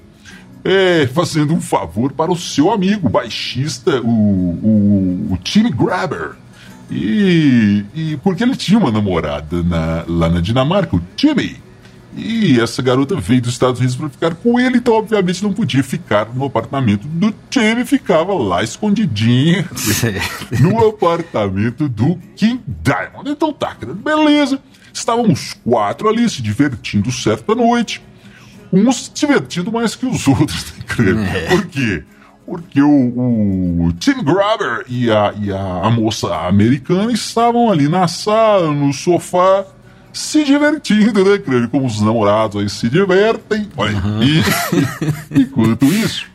é, 0.64 1.06
fazendo 1.06 1.52
um 1.52 1.60
favor 1.60 2.12
para 2.12 2.32
o 2.32 2.36
seu 2.36 2.72
amigo 2.72 3.08
baixista, 3.08 4.00
o, 4.00 4.08
o, 4.08 5.28
o 5.32 5.38
Tim 5.44 5.70
Grabber. 5.70 6.32
E, 6.90 7.84
e, 7.94 8.16
porque 8.22 8.42
ele 8.42 8.56
tinha 8.56 8.78
uma 8.78 8.90
namorada 8.90 9.62
na, 9.62 10.04
lá 10.08 10.28
na 10.28 10.40
Dinamarca, 10.40 10.96
o 10.96 11.02
Timmy. 11.16 11.62
E 12.16 12.61
essa 12.61 12.80
garota 12.80 13.16
veio 13.16 13.42
dos 13.42 13.52
Estados 13.52 13.80
Unidos 13.80 13.97
para 13.97 14.09
ficar 14.09 14.35
com 14.37 14.59
ele, 14.59 14.78
então 14.78 14.94
obviamente 14.94 15.42
não 15.42 15.52
podia 15.52 15.83
ficar 15.83 16.33
no 16.33 16.44
apartamento 16.44 17.06
do 17.09 17.33
Timmy, 17.50 17.85
ficava 17.85 18.33
lá 18.35 18.62
escondidinha 18.62 19.68
no 20.61 20.88
apartamento 20.88 21.88
do 21.88 22.16
King 22.37 22.62
Diamond. 22.83 23.28
Então 23.28 23.52
tá, 23.52 23.76
beleza. 23.97 24.61
Estávamos 24.92 25.54
quatro 25.64 26.09
ali 26.09 26.28
se 26.30 26.40
divertindo 26.40 27.11
certa 27.11 27.54
noite. 27.54 28.00
Uns 28.73 29.06
se 29.06 29.12
divertindo 29.12 29.73
mais 29.73 29.97
que 29.97 30.06
os 30.06 30.26
outros, 30.28 30.73
né, 30.99 31.47
é. 31.47 31.49
Por 31.49 31.66
quê? 31.66 32.04
Porque 32.47 32.80
o, 32.80 33.87
o 33.87 33.92
Tim 33.99 34.23
Grabber 34.23 34.85
e, 34.87 35.11
a, 35.11 35.35
e 35.40 35.50
a, 35.50 35.87
a 35.87 35.90
moça 35.90 36.33
americana 36.47 37.11
estavam 37.11 37.71
ali 37.73 37.88
na 37.88 38.06
sala, 38.06 38.71
no 38.71 38.92
sofá, 38.92 39.64
se 40.14 40.44
divertindo, 40.44 41.25
né, 41.25 41.38
Crânio? 41.38 41.68
Como 41.68 41.87
os 41.87 42.00
namorados 42.00 42.62
aí 42.62 42.71
se 42.71 42.88
divertem. 42.88 43.68
Olha, 43.76 43.97
uhum. 43.99 44.23
e, 44.23 44.42
enquanto 45.42 45.85
isso, 45.85 46.26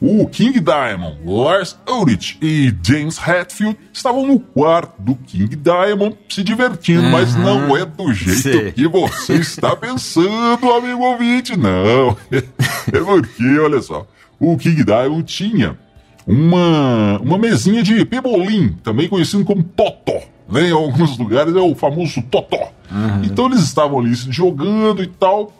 o 0.00 0.26
King 0.28 0.60
Diamond, 0.60 1.18
Lars 1.24 1.76
Ulrich 1.88 2.38
e 2.42 2.72
James 2.84 3.18
Hetfield 3.18 3.76
estavam 3.92 4.26
no 4.26 4.38
quarto 4.38 5.00
do 5.00 5.14
King 5.14 5.56
Diamond 5.56 6.16
se 6.28 6.42
divertindo, 6.42 7.02
uhum. 7.02 7.10
mas 7.10 7.34
não 7.34 7.76
é 7.76 7.84
do 7.84 8.12
jeito 8.12 8.40
Sim. 8.40 8.72
que 8.72 8.86
você 8.86 9.34
está 9.34 9.74
pensando, 9.74 10.72
amigo 10.72 11.02
ouvinte, 11.02 11.56
não. 11.56 12.16
É 12.90 13.00
porque, 13.00 13.58
olha 13.58 13.82
só, 13.82 14.06
o 14.40 14.56
King 14.56 14.82
Diamond 14.82 15.24
tinha 15.24 15.78
uma, 16.26 17.18
uma 17.20 17.38
mesinha 17.38 17.82
de 17.82 18.04
pebolim, 18.04 18.76
também 18.82 19.08
conhecido 19.08 19.44
como 19.44 19.62
totó. 19.62 20.22
Né? 20.48 20.68
Em 20.68 20.72
alguns 20.72 21.18
lugares 21.18 21.54
é 21.54 21.60
o 21.60 21.74
famoso 21.74 22.22
totó. 22.22 22.72
Uhum. 22.90 23.24
Então 23.24 23.46
eles 23.46 23.60
estavam 23.60 23.98
ali 23.98 24.14
jogando 24.14 25.02
e 25.02 25.06
tal. 25.06 25.52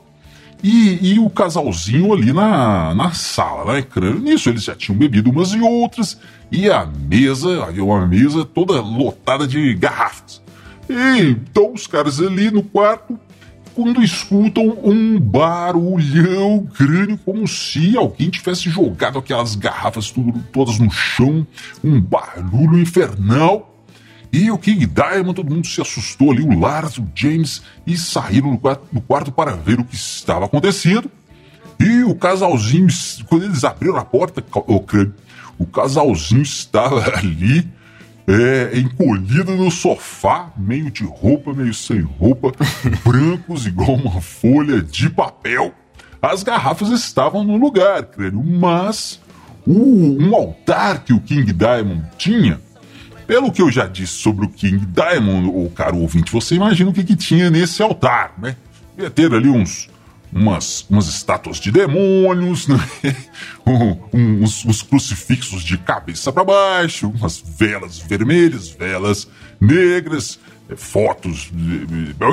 E, 0.63 1.13
e 1.13 1.19
o 1.21 1.31
casalzinho 1.31 2.13
ali 2.13 2.33
na, 2.33 2.93
na 2.95 3.13
sala, 3.13 3.75
né? 3.75 3.85
Nisso 4.21 4.49
eles 4.49 4.65
já 4.65 4.75
tinham 4.75 4.99
bebido 4.99 5.31
umas 5.31 5.53
e 5.53 5.61
outras. 5.61 6.19
E 6.51 6.69
a 6.69 6.85
mesa, 6.85 7.67
uma 7.81 8.07
mesa 8.07 8.45
toda 8.45 8.81
lotada 8.81 9.47
de 9.47 9.75
garrafas. 9.75 10.43
E, 10.89 11.21
então 11.21 11.75
os 11.75 11.87
caras 11.87 12.21
ali 12.21 12.51
no 12.51 12.63
quarto, 12.63 13.19
quando 13.75 14.03
escutam 14.03 14.77
um 14.83 15.21
barulhão 15.21 16.67
crânio, 16.75 17.17
como 17.25 17.47
se 17.47 17.97
alguém 17.97 18.29
tivesse 18.29 18.69
jogado 18.69 19.19
aquelas 19.19 19.55
garrafas 19.55 20.11
tudo, 20.11 20.43
todas 20.53 20.81
no 20.81 20.91
chão, 20.91 21.47
um 21.85 22.01
barulho 22.01 22.81
infernal. 22.81 23.78
E 24.33 24.51
o 24.51 24.59
King 24.59 24.87
Diamond, 24.87 25.35
todo 25.35 25.53
mundo 25.53 25.67
se 25.67 25.81
assustou 25.81 26.31
ali, 26.31 26.43
o 26.43 26.59
Lars, 26.59 26.99
o 26.99 27.09
James, 27.15 27.63
e 27.87 27.97
saíram 27.97 28.51
no 28.51 28.59
quarto, 28.59 28.87
quarto 29.07 29.33
para 29.33 29.53
ver 29.53 29.81
o 29.81 29.85
que 29.85 29.95
estava 29.95 30.45
acontecendo. 30.45 31.11
E 31.81 32.03
o 32.03 32.15
casalzinho, 32.15 32.89
quando 33.29 33.45
eles 33.45 33.65
abriram 33.65 33.97
a 33.97 34.05
porta, 34.05 34.45
o, 34.67 34.85
o 35.59 35.67
casalzinho 35.67 36.43
estava 36.43 37.01
ali, 37.17 37.67
é, 38.27 38.79
encolhido 38.79 39.57
no 39.57 39.71
sofá, 39.71 40.53
meio 40.57 40.91
de 40.91 41.05
roupa, 41.05 41.55
meio 41.55 41.73
sem 41.73 42.03
roupa, 42.03 42.53
brancos 43.03 43.67
igual 43.67 43.95
uma 43.95 44.21
folha 44.21 44.83
de 44.83 45.09
papel. 45.09 45.73
As 46.21 46.43
garrafas 46.43 46.91
estavam 46.91 47.45
no 47.45 47.57
lugar, 47.57 48.03
crânio, 48.03 48.43
mas 48.45 49.21
o, 49.67 50.19
um 50.21 50.35
altar 50.35 51.05
que 51.05 51.13
o 51.13 51.21
King 51.21 51.53
Diamond 51.53 52.05
tinha 52.19 52.61
pelo 53.29 53.53
que 53.53 53.61
eu 53.61 53.71
já 53.71 53.87
disse 53.87 54.15
sobre 54.15 54.47
o 54.47 54.49
King 54.49 54.87
Diamond, 54.87 55.51
o 55.51 55.69
caro 55.69 55.99
ouvinte, 55.99 56.33
você 56.33 56.55
imagina 56.55 56.89
o 56.89 56.95
que, 56.95 57.05
que 57.05 57.15
tinha 57.15 57.51
nesse 57.51 57.83
altar, 57.83 58.33
né? 58.39 58.57
Ia 58.97 59.11
ter 59.11 59.33
ali 59.35 59.51
uns, 59.51 59.91
umas, 60.33 60.87
umas 60.89 61.09
estátuas 61.09 61.59
de 61.59 61.71
demônios, 61.71 62.67
né? 62.67 62.79
um, 63.67 63.99
uns, 64.43 64.65
uns, 64.65 64.81
crucifixos 64.81 65.63
de 65.63 65.77
cabeça 65.77 66.33
para 66.33 66.43
baixo, 66.43 67.11
umas 67.11 67.39
velas 67.39 67.99
vermelhas, 67.99 68.71
velas 68.71 69.29
negras, 69.61 70.41
é, 70.71 70.75
fotos, 70.75 71.53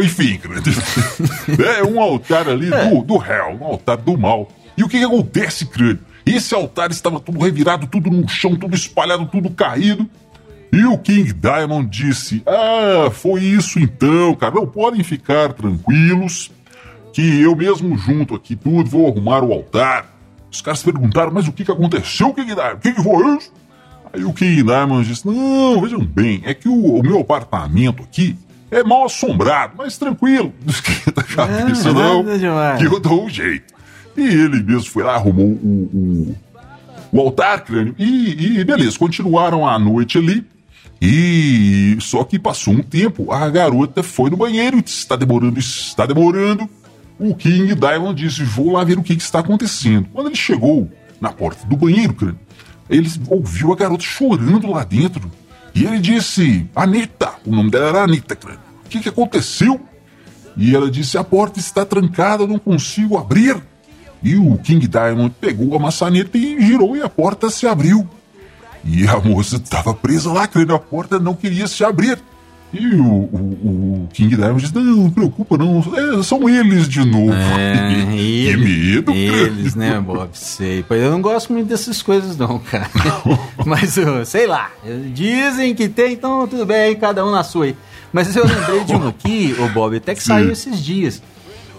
enfim, 0.02 0.40
é 1.78 1.84
um 1.84 2.00
altar 2.00 2.48
ali 2.48 2.70
do, 2.70 3.02
do 3.02 3.18
réu, 3.18 3.58
um 3.60 3.66
altar 3.66 3.98
do 3.98 4.18
mal. 4.18 4.50
E 4.78 4.84
o 4.84 4.88
que, 4.88 4.98
que 4.98 5.04
acontece, 5.04 5.66
crânio? 5.66 6.00
Esse 6.26 6.56
altar 6.56 6.90
estava 6.90 7.20
tudo 7.20 7.40
revirado, 7.40 7.86
tudo 7.86 8.10
no 8.10 8.28
chão, 8.30 8.56
tudo 8.56 8.76
espalhado, 8.76 9.26
tudo 9.28 9.50
caído. 9.50 10.10
E 10.76 10.86
o 10.86 10.98
King 10.98 11.32
Diamond 11.32 11.90
disse: 11.90 12.44
Ah, 12.46 13.10
foi 13.10 13.42
isso 13.44 13.80
então, 13.80 14.36
cara. 14.36 14.56
Não 14.56 14.68
podem 14.68 15.04
ficar 15.04 15.54
tranquilos 15.54 16.52
que 17.14 17.42
eu 17.42 17.56
mesmo 17.56 17.98
junto 17.98 18.36
aqui 18.36 18.58
tudo, 18.58 18.90
vou 18.90 19.08
arrumar 19.08 19.42
o 19.42 19.54
altar. 19.54 20.14
Os 20.52 20.62
caras 20.62 20.84
perguntaram, 20.84 21.32
mas 21.32 21.48
o 21.48 21.54
que, 21.54 21.64
que 21.64 21.72
aconteceu, 21.72 22.34
King 22.34 22.54
Diamond? 22.54 22.76
O 22.76 22.80
que, 22.80 22.92
que 22.92 23.02
foi 23.02 23.38
isso? 23.38 23.54
Aí 24.12 24.26
o 24.26 24.34
King 24.34 24.64
Diamond 24.64 25.08
disse, 25.08 25.26
não, 25.26 25.82
vejam 25.82 26.02
bem, 26.02 26.42
é 26.46 26.54
que 26.54 26.68
o, 26.68 27.00
o 27.00 27.02
meu 27.02 27.22
apartamento 27.22 28.04
aqui 28.04 28.38
é 28.70 28.84
mal 28.84 29.06
assombrado, 29.06 29.76
mas 29.78 29.98
tranquilo, 29.98 30.54
da 31.16 31.24
cabeça 31.24 31.94
não, 31.94 32.24
não 32.24 32.78
que 32.78 32.86
eu 32.86 33.00
dou 33.00 33.26
um 33.26 33.30
jeito. 33.30 33.74
E 34.18 34.22
ele 34.22 34.62
mesmo 34.62 34.90
foi 34.90 35.04
lá, 35.04 35.16
arrumou 35.16 35.46
o, 35.46 35.90
o, 35.94 36.36
o 37.14 37.20
altar 37.22 37.64
crânio 37.64 37.96
e, 37.98 38.60
e 38.60 38.64
beleza, 38.66 39.00
continuaram 39.00 39.66
a 39.66 39.80
noite 39.80 40.18
ali. 40.18 40.46
E 41.02 41.98
só 42.00 42.24
que 42.24 42.40
passou 42.40 42.74
um 42.74 42.82
tempo, 42.82 43.32
a 43.32 43.50
garota 43.50 44.02
foi 44.02 44.30
no 44.30 44.38
banheiro, 44.38 44.82
está 44.86 45.16
demorando, 45.16 45.60
está 45.60 46.06
demorando 46.06 46.70
o 47.20 47.34
King 47.34 47.74
Diamond 47.76 48.22
disse: 48.22 48.44
Vou 48.44 48.74
lá 48.74 48.84
ver 48.84 48.98
o 48.98 49.04
que, 49.04 49.16
que, 49.16 49.22
está 49.22 49.40
acontecendo. 49.40 50.08
Quando 50.14 50.28
ele 50.28 50.36
chegou 50.36 50.90
na 51.20 51.32
porta 51.32 51.66
do 51.66 51.78
banheiro, 51.78 52.14
cara, 52.14 52.36
ele 52.90 53.10
ouviu 53.30 53.72
a 53.72 53.76
garota 53.76 54.04
chorando 54.04 54.70
lá 54.70 54.84
dentro. 54.84 55.32
E 55.74 55.86
ele 55.86 56.00
disse: 56.00 56.70
Anitta, 56.76 57.34
o 57.46 57.52
nome 57.52 57.72
dela 57.72 57.88
era 57.88 58.04
Anitta, 58.04 58.36
cara. 58.36 58.60
O 58.86 58.90
que, 58.90 59.00
que 59.00 59.10
aconteceu? 59.10 59.80
E 60.58 60.76
ela 60.76 60.92
disse: 60.92 61.18
A 61.18 61.24
porta 61.24 61.60
está 61.60 61.86
trancada, 61.86 62.46
não 62.46 62.60
consigo 62.60 63.18
abrir. 63.18 63.62
E 64.22 64.36
o 64.36 64.58
King 64.58 64.88
Diamond 64.88 65.34
pegou 65.40 65.76
a 65.76 65.80
maçaneta 65.80 66.38
e 66.38 66.60
girou 66.60 66.98
e 66.98 67.02
a 67.02 67.10
porta 67.10 67.50
se 67.50 67.68
abriu. 67.68 68.08
E 68.86 69.08
a 69.08 69.20
moça 69.20 69.56
estava 69.56 69.94
presa 69.94 70.32
lá, 70.32 70.48
crendo 70.48 70.76
a 70.76 70.80
porta 70.80 71.20
não 71.20 71.34
queria 71.34 71.68
se 71.68 71.84
abrir. 71.84 72.20
E 72.74 72.96
o, 72.96 73.06
o, 73.06 74.04
o 74.04 74.10
King 74.12 74.36
Diamond 74.36 74.62
diz: 74.62 74.72
Não, 74.72 74.84
não 74.84 75.10
preocupa, 75.10 75.58
não. 75.58 75.80
É, 75.80 76.22
são 76.24 76.48
eles 76.50 76.88
de 76.90 77.04
novo. 77.06 77.34
É, 77.34 78.14
e, 78.14 78.46
que 78.52 78.58
medo, 78.58 79.12
Eles, 79.14 79.74
cara. 79.74 79.92
né, 79.92 80.00
Bob? 80.02 80.30
Sei. 80.34 80.84
Pois 80.86 81.02
eu 81.02 81.10
não 81.10 81.22
gosto 81.22 81.54
muito 81.54 81.68
dessas 81.68 82.02
coisas, 82.02 82.36
não, 82.38 82.60
cara. 82.60 82.90
Mas, 83.66 83.96
sei 84.26 84.46
lá. 84.46 84.72
Dizem 85.14 85.74
que 85.74 85.88
tem, 85.88 86.14
então 86.14 86.48
tudo 86.48 86.66
bem, 86.66 86.96
cada 86.96 87.26
um 87.26 87.32
na 87.32 87.44
sua 87.44 87.66
aí. 87.66 87.76
Mas 88.12 88.36
eu 88.36 88.46
lembrei 88.46 88.84
de 88.84 88.94
um 88.94 89.08
aqui, 89.08 89.56
o 89.60 89.68
Bob, 89.70 89.98
até 89.98 90.14
que 90.14 90.22
Sim. 90.22 90.28
saiu 90.28 90.52
esses 90.52 90.80
dias. 90.84 91.22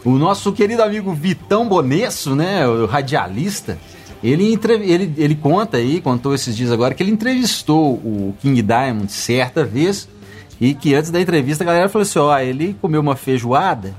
O 0.04 0.12
nosso 0.18 0.52
querido 0.52 0.82
amigo 0.82 1.12
Vitão 1.12 1.68
Bonesso, 1.68 2.34
né, 2.34 2.66
o 2.66 2.86
radialista, 2.86 3.78
ele, 4.22 4.58
ele, 4.82 5.14
ele 5.16 5.34
conta 5.34 5.76
aí, 5.76 6.00
contou 6.00 6.34
esses 6.34 6.56
dias 6.56 6.72
agora, 6.72 6.94
que 6.94 7.02
ele 7.02 7.10
entrevistou 7.10 7.94
o 7.94 8.34
King 8.40 8.62
Diamond 8.62 9.10
certa 9.12 9.64
vez 9.64 10.08
e 10.60 10.74
que 10.74 10.94
antes 10.94 11.10
da 11.10 11.20
entrevista 11.20 11.64
a 11.64 11.66
galera 11.66 11.88
falou 11.88 12.02
assim: 12.02 12.18
ó, 12.18 12.38
ele 12.38 12.76
comeu 12.80 13.00
uma 13.00 13.16
feijoada 13.16 13.94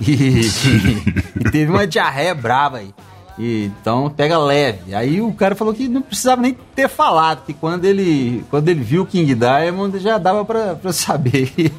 e, 0.00 0.12
e, 0.12 1.40
e 1.40 1.50
teve 1.50 1.70
uma 1.70 1.86
diarreia 1.86 2.34
brava 2.34 2.78
aí. 2.78 2.92
E, 3.38 3.64
então 3.64 4.10
pega 4.10 4.38
leve. 4.38 4.94
Aí 4.94 5.20
o 5.20 5.32
cara 5.32 5.54
falou 5.54 5.72
que 5.72 5.88
não 5.88 6.02
precisava 6.02 6.42
nem 6.42 6.56
ter 6.74 6.88
falado, 6.88 7.44
que 7.46 7.54
quando 7.54 7.84
ele, 7.84 8.44
quando 8.50 8.68
ele 8.68 8.82
viu 8.82 9.02
o 9.02 9.06
King 9.06 9.34
Diamond 9.34 9.98
já 9.98 10.18
dava 10.18 10.44
pra, 10.44 10.74
pra 10.74 10.92
saber 10.92 11.46
que 11.56 11.70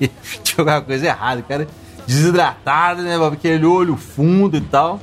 tinha 0.44 0.58
alguma 0.58 0.82
coisa 0.82 1.06
errada. 1.06 1.41
O 1.41 1.44
cara 1.44 1.67
desidratado, 2.08 3.02
né? 3.02 3.15
Aquele 3.26 3.65
olho 3.65 3.96
fundo 3.96 4.58
e 4.58 4.62
tal. 4.62 5.00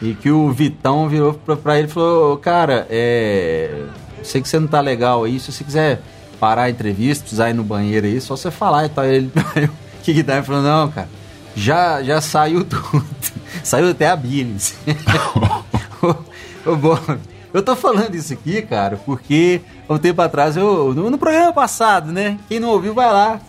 E 0.00 0.14
que 0.14 0.30
o 0.30 0.50
Vitão 0.50 1.08
virou 1.08 1.34
pra, 1.34 1.56
pra 1.56 1.78
ele 1.78 1.88
e 1.88 1.90
falou: 1.90 2.36
Cara, 2.38 2.86
é. 2.90 3.84
Sei 4.22 4.40
que 4.42 4.48
você 4.48 4.58
não 4.58 4.66
tá 4.66 4.80
legal 4.80 5.24
aí, 5.24 5.38
se 5.38 5.52
você 5.52 5.64
quiser 5.64 6.00
parar 6.38 6.62
a 6.62 6.70
entrevista, 6.70 7.22
precisar 7.22 7.50
ir 7.50 7.54
no 7.54 7.64
banheiro 7.64 8.06
aí, 8.06 8.20
só 8.20 8.36
você 8.36 8.50
falar 8.50 8.86
e 8.86 8.88
tal. 8.88 9.04
Ele, 9.04 9.30
o 9.36 10.02
que 10.02 10.14
que 10.14 10.22
dá? 10.22 10.36
Ele 10.36 10.42
falou, 10.42 10.62
não, 10.62 10.90
cara, 10.90 11.08
já, 11.54 12.02
já 12.02 12.20
saiu 12.20 12.64
tudo. 12.64 13.04
saiu 13.62 13.90
até 13.90 14.08
a 14.08 14.16
Billings. 14.16 14.74
Bom, 16.64 16.98
eu 17.52 17.62
tô 17.62 17.74
falando 17.74 18.14
isso 18.14 18.32
aqui, 18.32 18.62
cara, 18.62 19.00
porque 19.04 19.60
um 19.88 19.98
tempo 19.98 20.20
atrás, 20.20 20.56
eu 20.56 20.92
no, 20.94 21.10
no, 21.10 21.18
programa 21.18 21.52
passado, 21.52 22.12
né? 22.12 22.38
Quem 22.48 22.60
não 22.60 22.70
ouviu, 22.70 22.94
vai 22.94 23.10
lá. 23.10 23.40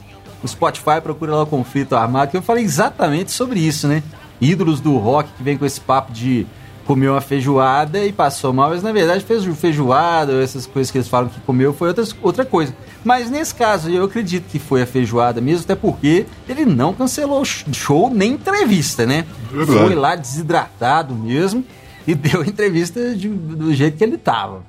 No 0.42 0.48
Spotify, 0.48 1.02
procura 1.04 1.36
lá 1.36 1.44
o 1.44 1.48
Conflito 1.48 1.96
Armado, 1.96 2.32
que 2.32 2.38
eu 2.38 2.42
falei 2.42 2.64
exatamente 2.64 3.32
sobre 3.32 3.60
isso, 3.60 3.88
né? 3.88 4.02
Ídolos 4.42 4.80
do 4.80 4.98
rock 4.98 5.30
que 5.38 5.44
vem 5.44 5.58
com 5.58 5.66
esse 5.66 5.80
papo 5.80 6.12
de 6.12 6.48
comeu 6.90 7.14
uma 7.14 7.22
feijoada 7.22 8.04
e 8.04 8.12
passou 8.12 8.52
mal, 8.52 8.72
mas 8.72 8.82
na 8.82 8.92
verdade 8.92 9.24
fez 9.24 9.46
feijoada, 9.56 10.42
essas 10.42 10.66
coisas 10.66 10.90
que 10.90 10.98
eles 10.98 11.08
falam 11.08 11.30
que 11.30 11.40
comeu 11.42 11.72
foi 11.72 11.90
outras, 11.90 12.16
outra 12.20 12.44
coisa. 12.44 12.74
Mas 13.04 13.30
nesse 13.30 13.54
caso 13.54 13.92
eu 13.92 14.06
acredito 14.06 14.46
que 14.50 14.58
foi 14.58 14.82
a 14.82 14.88
feijoada 14.88 15.40
mesmo, 15.40 15.66
até 15.66 15.76
porque 15.76 16.26
ele 16.48 16.66
não 16.66 16.92
cancelou 16.92 17.46
show 17.46 18.10
nem 18.12 18.32
entrevista, 18.32 19.06
né? 19.06 19.24
Verdade. 19.52 19.80
Foi 19.80 19.94
lá 19.94 20.16
desidratado 20.16 21.14
mesmo 21.14 21.64
e 22.08 22.16
deu 22.16 22.44
entrevista 22.44 23.14
de, 23.14 23.30
do 23.30 23.72
jeito 23.72 23.96
que 23.96 24.04
ele 24.04 24.18
tava. 24.18 24.64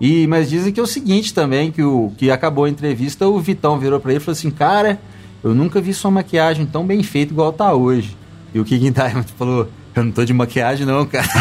E, 0.00 0.26
mas 0.26 0.50
dizem 0.50 0.72
que 0.72 0.80
é 0.80 0.82
o 0.82 0.86
seguinte 0.86 1.32
também, 1.32 1.70
que, 1.70 1.82
o, 1.82 2.12
que 2.18 2.28
acabou 2.28 2.64
a 2.64 2.70
entrevista, 2.70 3.28
o 3.28 3.38
Vitão 3.38 3.78
virou 3.78 4.00
para 4.00 4.10
ele 4.10 4.20
e 4.20 4.20
falou 4.20 4.36
assim, 4.36 4.50
cara, 4.50 5.00
eu 5.44 5.54
nunca 5.54 5.80
vi 5.80 5.94
sua 5.94 6.10
maquiagem 6.10 6.66
tão 6.66 6.84
bem 6.84 7.04
feita 7.04 7.32
igual 7.32 7.52
tá 7.52 7.72
hoje. 7.72 8.16
E 8.54 8.60
o 8.60 8.64
King 8.64 8.90
Diamond 8.90 9.32
falou, 9.38 9.70
eu 9.94 10.04
não 10.04 10.12
tô 10.12 10.24
de 10.24 10.32
maquiagem, 10.32 10.86
não, 10.86 11.06
cara. 11.06 11.26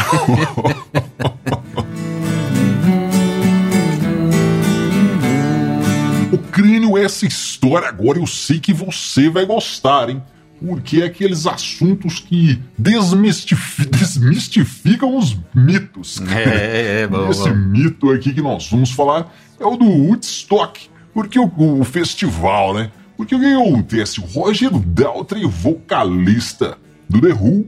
o 6.31 6.37
crânio, 6.37 6.97
essa 6.97 7.25
história 7.25 7.89
agora 7.89 8.17
eu 8.19 8.27
sei 8.27 8.59
que 8.59 8.73
você 8.73 9.29
vai 9.29 9.45
gostar, 9.45 10.09
hein? 10.09 10.23
Porque 10.65 11.01
é 11.01 11.05
aqueles 11.05 11.47
assuntos 11.47 12.19
que 12.19 12.61
desmistifi 12.77 13.85
desmistificam 13.87 15.17
os 15.17 15.35
mitos. 15.53 16.21
É, 16.21 16.43
é, 16.43 17.01
é 17.01 17.07
bom, 17.07 17.29
Esse 17.29 17.49
bom. 17.49 17.55
mito 17.55 18.11
aqui 18.11 18.31
que 18.31 18.41
nós 18.41 18.69
vamos 18.69 18.91
falar 18.91 19.33
é 19.59 19.65
o 19.65 19.75
do 19.75 19.85
Woodstock. 19.85 20.89
Porque 21.13 21.39
o, 21.39 21.51
o 21.57 21.83
festival, 21.83 22.73
né? 22.75 22.91
Porque 23.17 23.35
o 23.35 23.39
que 23.39 23.53
acontece? 23.53 24.19
O 24.19 24.23
Roger 24.23 24.69
Daltrey, 24.71 25.45
vocalista 25.45 26.77
do 27.11 27.21
The 27.21 27.33
Who, 27.33 27.65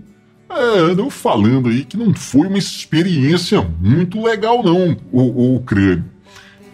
é, 0.49 0.79
andam 0.79 1.09
falando 1.09 1.69
aí 1.69 1.83
que 1.83 1.97
não 1.97 2.13
foi 2.13 2.47
uma 2.47 2.57
experiência 2.57 3.61
muito 3.79 4.21
legal, 4.21 4.63
não, 4.63 4.95
o, 5.11 5.55
o 5.55 5.59
crânio. 5.61 6.05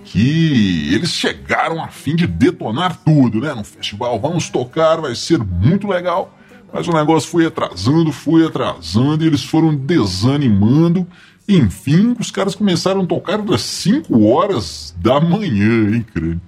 Que 0.04 0.94
eles 0.94 1.12
chegaram 1.12 1.84
a 1.84 1.88
fim 1.88 2.16
de 2.16 2.26
detonar 2.26 2.98
tudo, 3.04 3.40
né? 3.40 3.54
No 3.54 3.64
festival, 3.64 4.20
vamos 4.20 4.50
tocar, 4.50 5.00
vai 5.00 5.14
ser 5.16 5.38
muito 5.38 5.88
legal. 5.88 6.36
Mas 6.74 6.88
o 6.88 6.94
negócio 6.94 7.30
foi 7.30 7.46
atrasando, 7.46 8.12
foi 8.12 8.46
atrasando, 8.46 9.24
e 9.24 9.28
eles 9.28 9.44
foram 9.44 9.76
desanimando. 9.76 11.08
Enfim, 11.48 12.16
os 12.20 12.32
caras 12.32 12.56
começaram 12.56 13.02
a 13.02 13.06
tocar 13.06 13.40
às 13.52 13.62
5 13.62 14.24
horas 14.24 14.96
da 14.98 15.20
manhã, 15.20 15.96
hein, 15.96 16.06
crânio? 16.14 16.42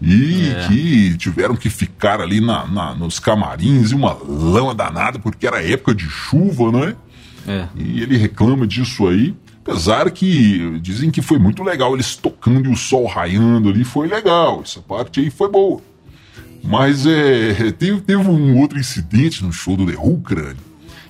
E 0.00 0.50
é. 0.50 0.68
que 0.68 1.16
tiveram 1.16 1.56
que 1.56 1.68
ficar 1.68 2.20
ali 2.20 2.40
na, 2.40 2.66
na, 2.66 2.94
nos 2.94 3.18
camarins 3.18 3.90
e 3.90 3.94
uma 3.94 4.16
lama 4.26 4.74
danada, 4.74 5.18
porque 5.18 5.46
era 5.46 5.62
época 5.62 5.94
de 5.94 6.04
chuva, 6.04 6.70
não 6.70 6.84
é? 6.84 6.96
é? 7.46 7.68
E 7.76 8.00
ele 8.00 8.16
reclama 8.16 8.66
disso 8.66 9.08
aí. 9.08 9.34
Apesar 9.64 10.10
que 10.10 10.78
dizem 10.80 11.10
que 11.10 11.20
foi 11.20 11.38
muito 11.38 11.62
legal 11.62 11.94
eles 11.94 12.16
tocando 12.16 12.68
e 12.68 12.72
o 12.72 12.76
sol 12.76 13.06
raiando 13.06 13.68
ali, 13.68 13.84
foi 13.84 14.08
legal. 14.08 14.62
Essa 14.64 14.80
parte 14.80 15.20
aí 15.20 15.30
foi 15.30 15.50
boa. 15.50 15.80
Mas 16.62 17.04
é, 17.04 17.72
teve, 17.78 18.00
teve 18.00 18.16
um 18.16 18.58
outro 18.58 18.78
incidente 18.78 19.44
no 19.44 19.52
show 19.52 19.76
do 19.76 19.84
The 19.84 19.98
Who, 19.98 20.22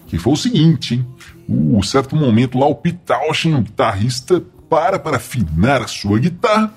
que 0.07 0.18
foi 0.18 0.33
o 0.33 0.37
seguinte, 0.37 0.94
hein? 0.94 1.07
Um 1.48 1.83
certo 1.83 2.16
momento 2.16 2.59
lá, 2.59 2.66
o 2.66 2.74
Pete 2.74 3.01
Townshend, 3.07 3.57
o 3.57 3.62
guitarrista, 3.62 4.42
para 4.68 4.98
para 4.98 5.16
afinar 5.16 5.83
a 5.83 5.87
sua 5.87 6.18
guitarra 6.18 6.72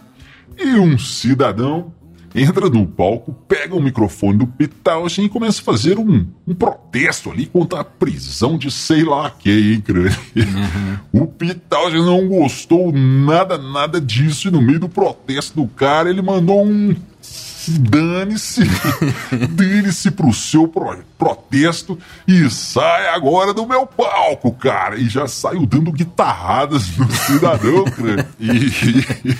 e 0.57 0.75
um 0.75 0.97
cidadão 0.97 1.93
entra 2.33 2.69
no 2.69 2.85
palco, 2.85 3.33
pega 3.47 3.75
o 3.75 3.81
microfone 3.81 4.39
do 4.39 4.47
Pete 4.47 4.73
e 5.19 5.29
começa 5.29 5.61
a 5.61 5.63
fazer 5.63 5.97
um, 5.97 6.25
um 6.47 6.53
protesto 6.53 7.31
ali 7.31 7.45
contra 7.45 7.81
a 7.81 7.83
prisão 7.83 8.57
de 8.57 8.71
sei 8.71 9.03
lá 9.03 9.31
quem, 9.31 9.73
hein, 9.73 9.83
uhum. 10.35 11.23
O 11.23 11.27
Pete 11.27 11.61
não 11.93 12.27
gostou 12.27 12.91
nada, 12.91 13.57
nada 13.57 13.99
disso, 13.99 14.47
e 14.47 14.51
no 14.51 14.61
meio 14.61 14.79
do 14.79 14.89
protesto 14.89 15.61
do 15.61 15.67
cara, 15.67 16.09
ele 16.09 16.21
mandou 16.21 16.65
um 16.65 16.95
dane-se, 17.67 18.61
dane-se 19.51 20.11
pro 20.11 20.33
seu 20.33 20.67
pro, 20.67 20.97
protesto 21.17 21.97
e 22.27 22.49
sai 22.49 23.09
agora 23.09 23.53
do 23.53 23.67
meu 23.67 23.85
palco, 23.85 24.51
cara. 24.53 24.97
E 24.97 25.07
já 25.07 25.27
saiu 25.27 25.65
dando 25.65 25.91
guitarradas 25.91 26.97
no 26.97 27.11
cidadão, 27.11 27.85
cara. 27.85 28.27
E, 28.39 29.35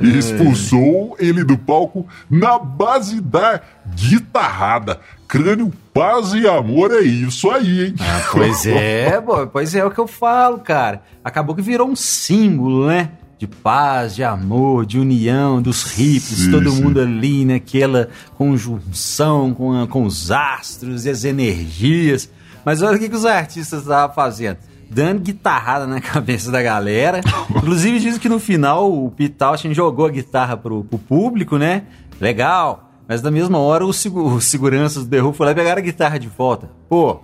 e 0.00 0.18
expulsou 0.18 1.16
ele 1.18 1.44
do 1.44 1.56
palco 1.56 2.06
na 2.30 2.58
base 2.58 3.20
da 3.20 3.60
guitarrada. 3.94 5.00
Crânio, 5.28 5.72
paz 5.92 6.32
e 6.34 6.46
amor 6.46 6.92
é 6.92 7.00
isso 7.00 7.50
aí, 7.50 7.86
hein? 7.86 7.94
Ah, 8.00 8.22
pois 8.30 8.66
é, 8.66 9.20
boy, 9.22 9.46
pois 9.46 9.74
é, 9.74 9.78
é 9.78 9.84
o 9.84 9.90
que 9.90 9.98
eu 9.98 10.06
falo, 10.06 10.58
cara. 10.58 11.02
Acabou 11.24 11.54
que 11.54 11.62
virou 11.62 11.88
um 11.88 11.96
símbolo, 11.96 12.86
né? 12.86 13.10
de 13.42 13.46
paz, 13.48 14.14
de 14.14 14.22
amor, 14.22 14.86
de 14.86 15.00
união 15.00 15.60
dos 15.60 15.82
hippies, 15.82 16.44
sim, 16.44 16.50
todo 16.52 16.70
sim. 16.70 16.80
mundo 16.80 17.00
ali 17.00 17.44
naquela 17.44 18.08
conjunção 18.38 19.52
com, 19.52 19.82
a, 19.82 19.88
com 19.88 20.04
os 20.04 20.30
astros 20.30 21.06
e 21.06 21.10
as 21.10 21.24
energias. 21.24 22.30
Mas 22.64 22.82
olha 22.82 22.96
o 22.96 23.00
que, 23.00 23.08
que 23.08 23.16
os 23.16 23.26
artistas 23.26 23.82
estavam 23.82 24.14
fazendo. 24.14 24.58
Dando 24.92 25.20
guitarrada 25.20 25.86
na 25.86 26.00
cabeça 26.02 26.50
da 26.50 26.62
galera. 26.62 27.20
Inclusive 27.50 27.98
dizem 27.98 28.20
que 28.20 28.28
no 28.28 28.38
final 28.38 28.92
o 28.92 29.10
Pitalchin 29.10 29.72
jogou 29.72 30.06
a 30.06 30.10
guitarra 30.10 30.56
pro, 30.56 30.84
pro 30.84 30.98
público, 30.98 31.56
né? 31.56 31.84
Legal. 32.20 32.90
Mas 33.08 33.20
na 33.22 33.30
mesma 33.30 33.58
hora 33.58 33.84
os, 33.84 34.04
os 34.04 34.44
seguranças 34.44 35.04
do 35.04 35.10
The 35.10 35.22
Who 35.22 35.32
foram 35.32 35.48
lá 35.48 35.52
e 35.52 35.54
pegaram 35.54 35.78
a 35.80 35.84
guitarra 35.84 36.18
de 36.18 36.28
volta. 36.28 36.70
Pô! 36.88 37.20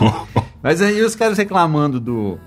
Mas 0.62 0.82
aí 0.82 1.02
os 1.02 1.14
caras 1.14 1.38
reclamando 1.38 2.00
do, 2.00 2.38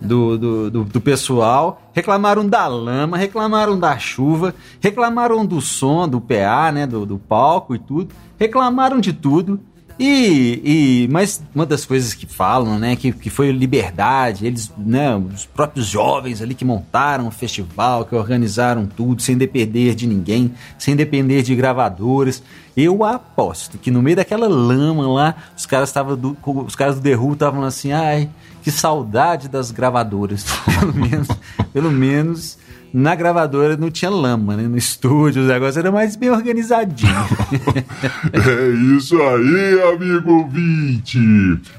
do, 0.00 0.38
do, 0.38 0.70
do, 0.70 0.84
do, 0.84 1.00
pessoal, 1.00 1.90
reclamaram 1.92 2.46
da 2.46 2.66
lama, 2.66 3.16
reclamaram 3.16 3.78
da 3.78 3.98
chuva, 3.98 4.54
reclamaram 4.80 5.44
do 5.44 5.60
som, 5.60 6.08
do 6.08 6.20
PA, 6.20 6.72
né, 6.72 6.86
do, 6.86 7.04
do 7.04 7.18
palco 7.18 7.74
e 7.74 7.78
tudo, 7.78 8.14
reclamaram 8.38 8.98
de 8.98 9.12
tudo. 9.12 9.60
E, 10.02 10.62
e, 11.04 11.08
mas 11.08 11.42
uma 11.54 11.66
das 11.66 11.84
coisas 11.84 12.14
que 12.14 12.24
falam, 12.24 12.78
né, 12.78 12.96
que, 12.96 13.12
que 13.12 13.28
foi 13.28 13.52
liberdade, 13.52 14.46
eles, 14.46 14.72
né, 14.78 15.14
os 15.14 15.44
próprios 15.44 15.86
jovens 15.86 16.40
ali 16.40 16.54
que 16.54 16.64
montaram 16.64 17.28
o 17.28 17.30
festival, 17.30 18.06
que 18.06 18.14
organizaram 18.14 18.86
tudo, 18.86 19.20
sem 19.20 19.36
depender 19.36 19.94
de 19.94 20.06
ninguém, 20.06 20.54
sem 20.78 20.96
depender 20.96 21.42
de 21.42 21.54
gravadores. 21.54 22.42
Eu 22.74 23.04
aposto 23.04 23.76
que 23.76 23.90
no 23.90 24.00
meio 24.00 24.16
daquela 24.16 24.48
lama 24.48 25.06
lá, 25.06 25.34
os 25.54 25.66
caras 25.66 25.90
estavam 25.90 26.18
os 26.64 26.74
caras 26.74 26.98
do 26.98 27.10
Who 27.10 27.34
estavam 27.34 27.62
assim, 27.62 27.92
ai, 27.92 28.30
que 28.62 28.70
saudade 28.70 29.50
das 29.50 29.70
gravadoras. 29.70 30.46
pelo 30.80 30.94
menos, 30.94 31.28
pelo 31.74 31.90
menos 31.90 32.56
na 32.92 33.14
gravadora 33.14 33.76
não 33.76 33.90
tinha 33.90 34.10
lama, 34.10 34.56
né? 34.56 34.64
No 34.64 34.76
estúdio, 34.76 35.42
os 35.42 35.48
negócios 35.48 35.76
eram 35.76 35.92
mais 35.92 36.16
bem 36.16 36.30
organizadinho. 36.30 37.12
é 38.32 38.96
isso 38.96 39.20
aí, 39.20 39.94
amigo 39.94 40.32
ouvinte. 40.32 41.18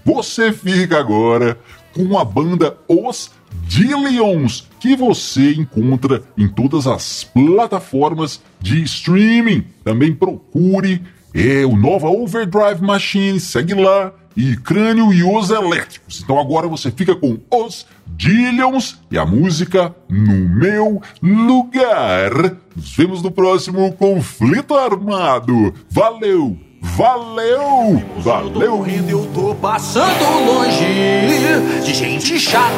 Você 0.06 0.52
fica 0.52 1.00
agora 1.00 1.58
com 1.94 2.18
a 2.18 2.24
banda 2.24 2.78
Os 2.88 3.32
Dillions, 3.68 4.68
que 4.80 4.96
você 4.96 5.54
encontra 5.54 6.24
em 6.38 6.48
todas 6.48 6.88
as 6.88 7.24
plataformas 7.24 8.42
de 8.60 8.82
streaming. 8.84 9.66
Também 9.84 10.14
procure 10.14 11.02
é, 11.34 11.66
o 11.66 11.76
Nova 11.76 12.10
Overdrive 12.10 12.82
Machine, 12.82 13.40
segue 13.40 13.74
lá 13.74 14.14
e 14.36 14.56
Crânio 14.58 15.14
e 15.14 15.24
os 15.24 15.50
Elétricos. 15.50 16.22
Então 16.24 16.40
agora 16.40 16.68
você 16.68 16.92
fica 16.92 17.16
com 17.16 17.38
os 17.52 17.86
Dillions 18.08 19.00
e 19.10 19.18
a 19.18 19.26
música 19.26 19.96
No 20.10 20.50
Meu 20.50 21.02
Lugar. 21.22 22.32
Nos 22.76 22.96
vemos 22.96 23.22
no 23.22 23.32
próximo 23.32 23.92
Conflito 23.94 24.76
Armado. 24.76 25.74
Valeu! 25.90 26.58
Valeu! 26.82 28.04
Valeu! 28.18 28.86
Eu 28.86 29.02
tô 29.04 29.10
eu 29.10 29.26
tô 29.34 29.56
passando 29.56 30.46
longe 30.46 31.84
de 31.86 31.94
gente 31.94 32.40
chata. 32.40 32.72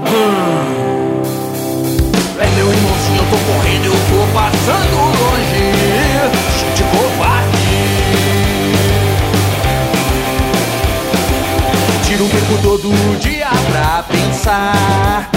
Hum. 0.00 1.22
É 2.38 2.46
meu 2.54 2.70
irmãozinho, 2.70 3.18
eu 3.18 3.30
tô 3.30 3.36
correndo, 3.52 3.84
eu 3.86 3.92
tô 3.92 4.32
passando 4.34 4.96
longe 4.96 5.15
O 12.36 12.38
tempo 12.38 12.60
todo 12.60 13.18
dia 13.18 13.48
pra 13.72 14.02
pensar. 14.02 15.30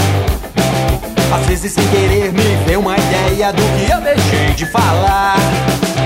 Às 1.32 1.46
vezes 1.46 1.72
sem 1.72 1.86
querer 1.88 2.30
me 2.30 2.56
vem 2.66 2.76
uma 2.76 2.94
ideia 2.94 3.50
do 3.54 3.62
que 3.62 3.90
eu 3.90 4.00
deixei 4.02 4.50
de 4.54 4.66
falar. 4.66 5.38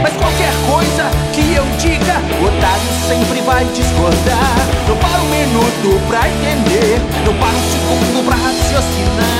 Mas 0.00 0.12
qualquer 0.12 0.52
coisa 0.70 1.10
que 1.32 1.52
eu 1.52 1.64
diga, 1.80 2.14
o 2.40 2.44
otário 2.44 2.86
sempre 3.08 3.40
vai 3.40 3.64
discordar. 3.74 4.54
Não 4.86 4.96
para 4.98 5.18
um 5.18 5.28
minuto 5.30 6.00
pra 6.06 6.28
entender, 6.28 7.00
não 7.26 7.34
para 7.34 7.48
um 7.48 7.64
segundo 7.72 8.24
pra 8.26 8.36
raciocinar. 8.36 9.34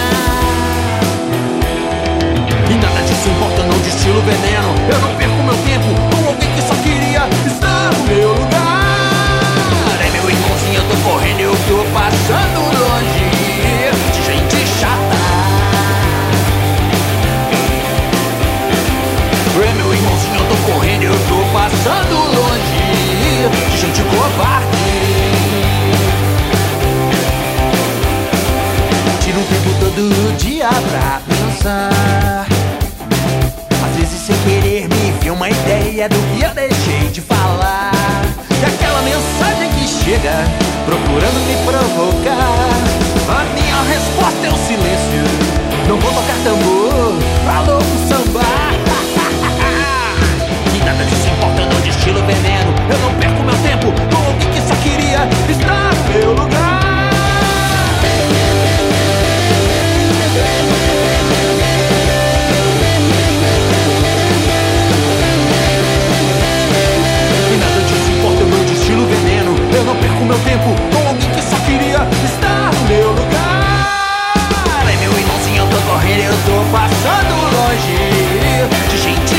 E 2.68 2.74
nada 2.74 3.00
disso 3.02 3.28
importa, 3.28 3.62
não 3.62 3.78
destilo 3.78 4.20
veneno. 4.22 4.74
Eu 4.92 4.98
não 4.98 5.14
perco 5.14 5.42
meu 5.44 5.56
tempo 5.58 5.86
com 6.16 6.26
alguém 6.26 6.50
que 6.50 6.62
só 6.62 6.74
queria 6.82 7.28
estar 7.46 7.92
no 7.92 8.04
meu 8.08 8.32
lugar 8.32 8.83
tô 10.88 10.96
correndo, 11.08 11.40
eu 11.40 11.52
tô 11.52 11.84
passando 11.92 12.60
longe 12.78 13.30
de 14.12 14.22
gente 14.24 14.56
chata. 14.78 15.24
É 19.56 19.72
meu 19.74 19.94
irmãozinho, 19.94 20.36
eu 20.36 20.46
tô 20.48 20.56
correndo, 20.72 21.02
eu 21.04 21.18
tô 21.28 21.38
passando 21.52 22.14
longe 22.36 22.84
de 23.70 23.76
gente 23.78 24.02
covarde. 24.02 24.64
Tiro 29.20 29.38
um 29.38 29.44
tempo 29.44 29.70
todo 29.80 30.36
dia 30.36 30.68
pra 30.68 31.20
pensar. 31.28 32.46
Às 33.84 33.96
vezes 33.96 34.20
sem 34.26 34.36
querer 34.38 34.88
me 34.88 35.12
vem 35.20 35.30
uma 35.30 35.48
ideia 35.48 36.08
do 36.08 36.16
que 36.16 36.42
eu 36.42 36.50
deixei 36.50 37.08
de 37.10 37.20
falar 37.20 37.93
chega 40.04 40.44
procurando 40.84 41.40
me 41.46 41.56
provocar. 41.64 42.68
A 43.26 43.44
minha 43.54 43.80
resposta 43.88 44.46
é 44.46 44.50
o 44.50 44.56
silêncio. 44.56 45.24
Não 45.88 45.96
vou 45.96 46.12
tocar 46.12 46.36
tambor 46.44 47.14
pra 47.44 47.60
louco 47.60 47.96
samba. 48.06 48.42
E 50.74 50.78
nada 50.84 51.04
disso 51.04 51.26
importa, 51.28 51.64
não 51.64 51.80
destilo 51.80 52.20
veneno. 52.26 52.74
Eu 52.90 52.98
não 52.98 53.14
perco 53.18 53.42
meu 53.44 53.56
tempo 53.62 53.86
com 54.10 54.30
o 54.30 54.34
que 54.52 54.60
só 54.60 54.74
queria 54.82 55.26
estar 55.48 55.94
pelo 56.12 56.43
tempo 70.44 70.74
com 70.92 71.08
alguém 71.08 71.30
que 71.30 71.42
só 71.42 71.56
queria 71.64 72.06
estar 72.24 72.70
no 72.72 72.88
meu 72.88 73.08
lugar. 73.10 74.84
É 74.92 74.96
meu 74.96 75.12
irmãozinho, 75.18 75.62
eu 75.62 75.68
tô 75.68 75.76
correndo, 75.90 76.22
eu 76.22 76.38
tô 76.44 76.56
passando 76.70 77.34
longe 77.56 77.96
de 78.90 78.98
gente 78.98 79.33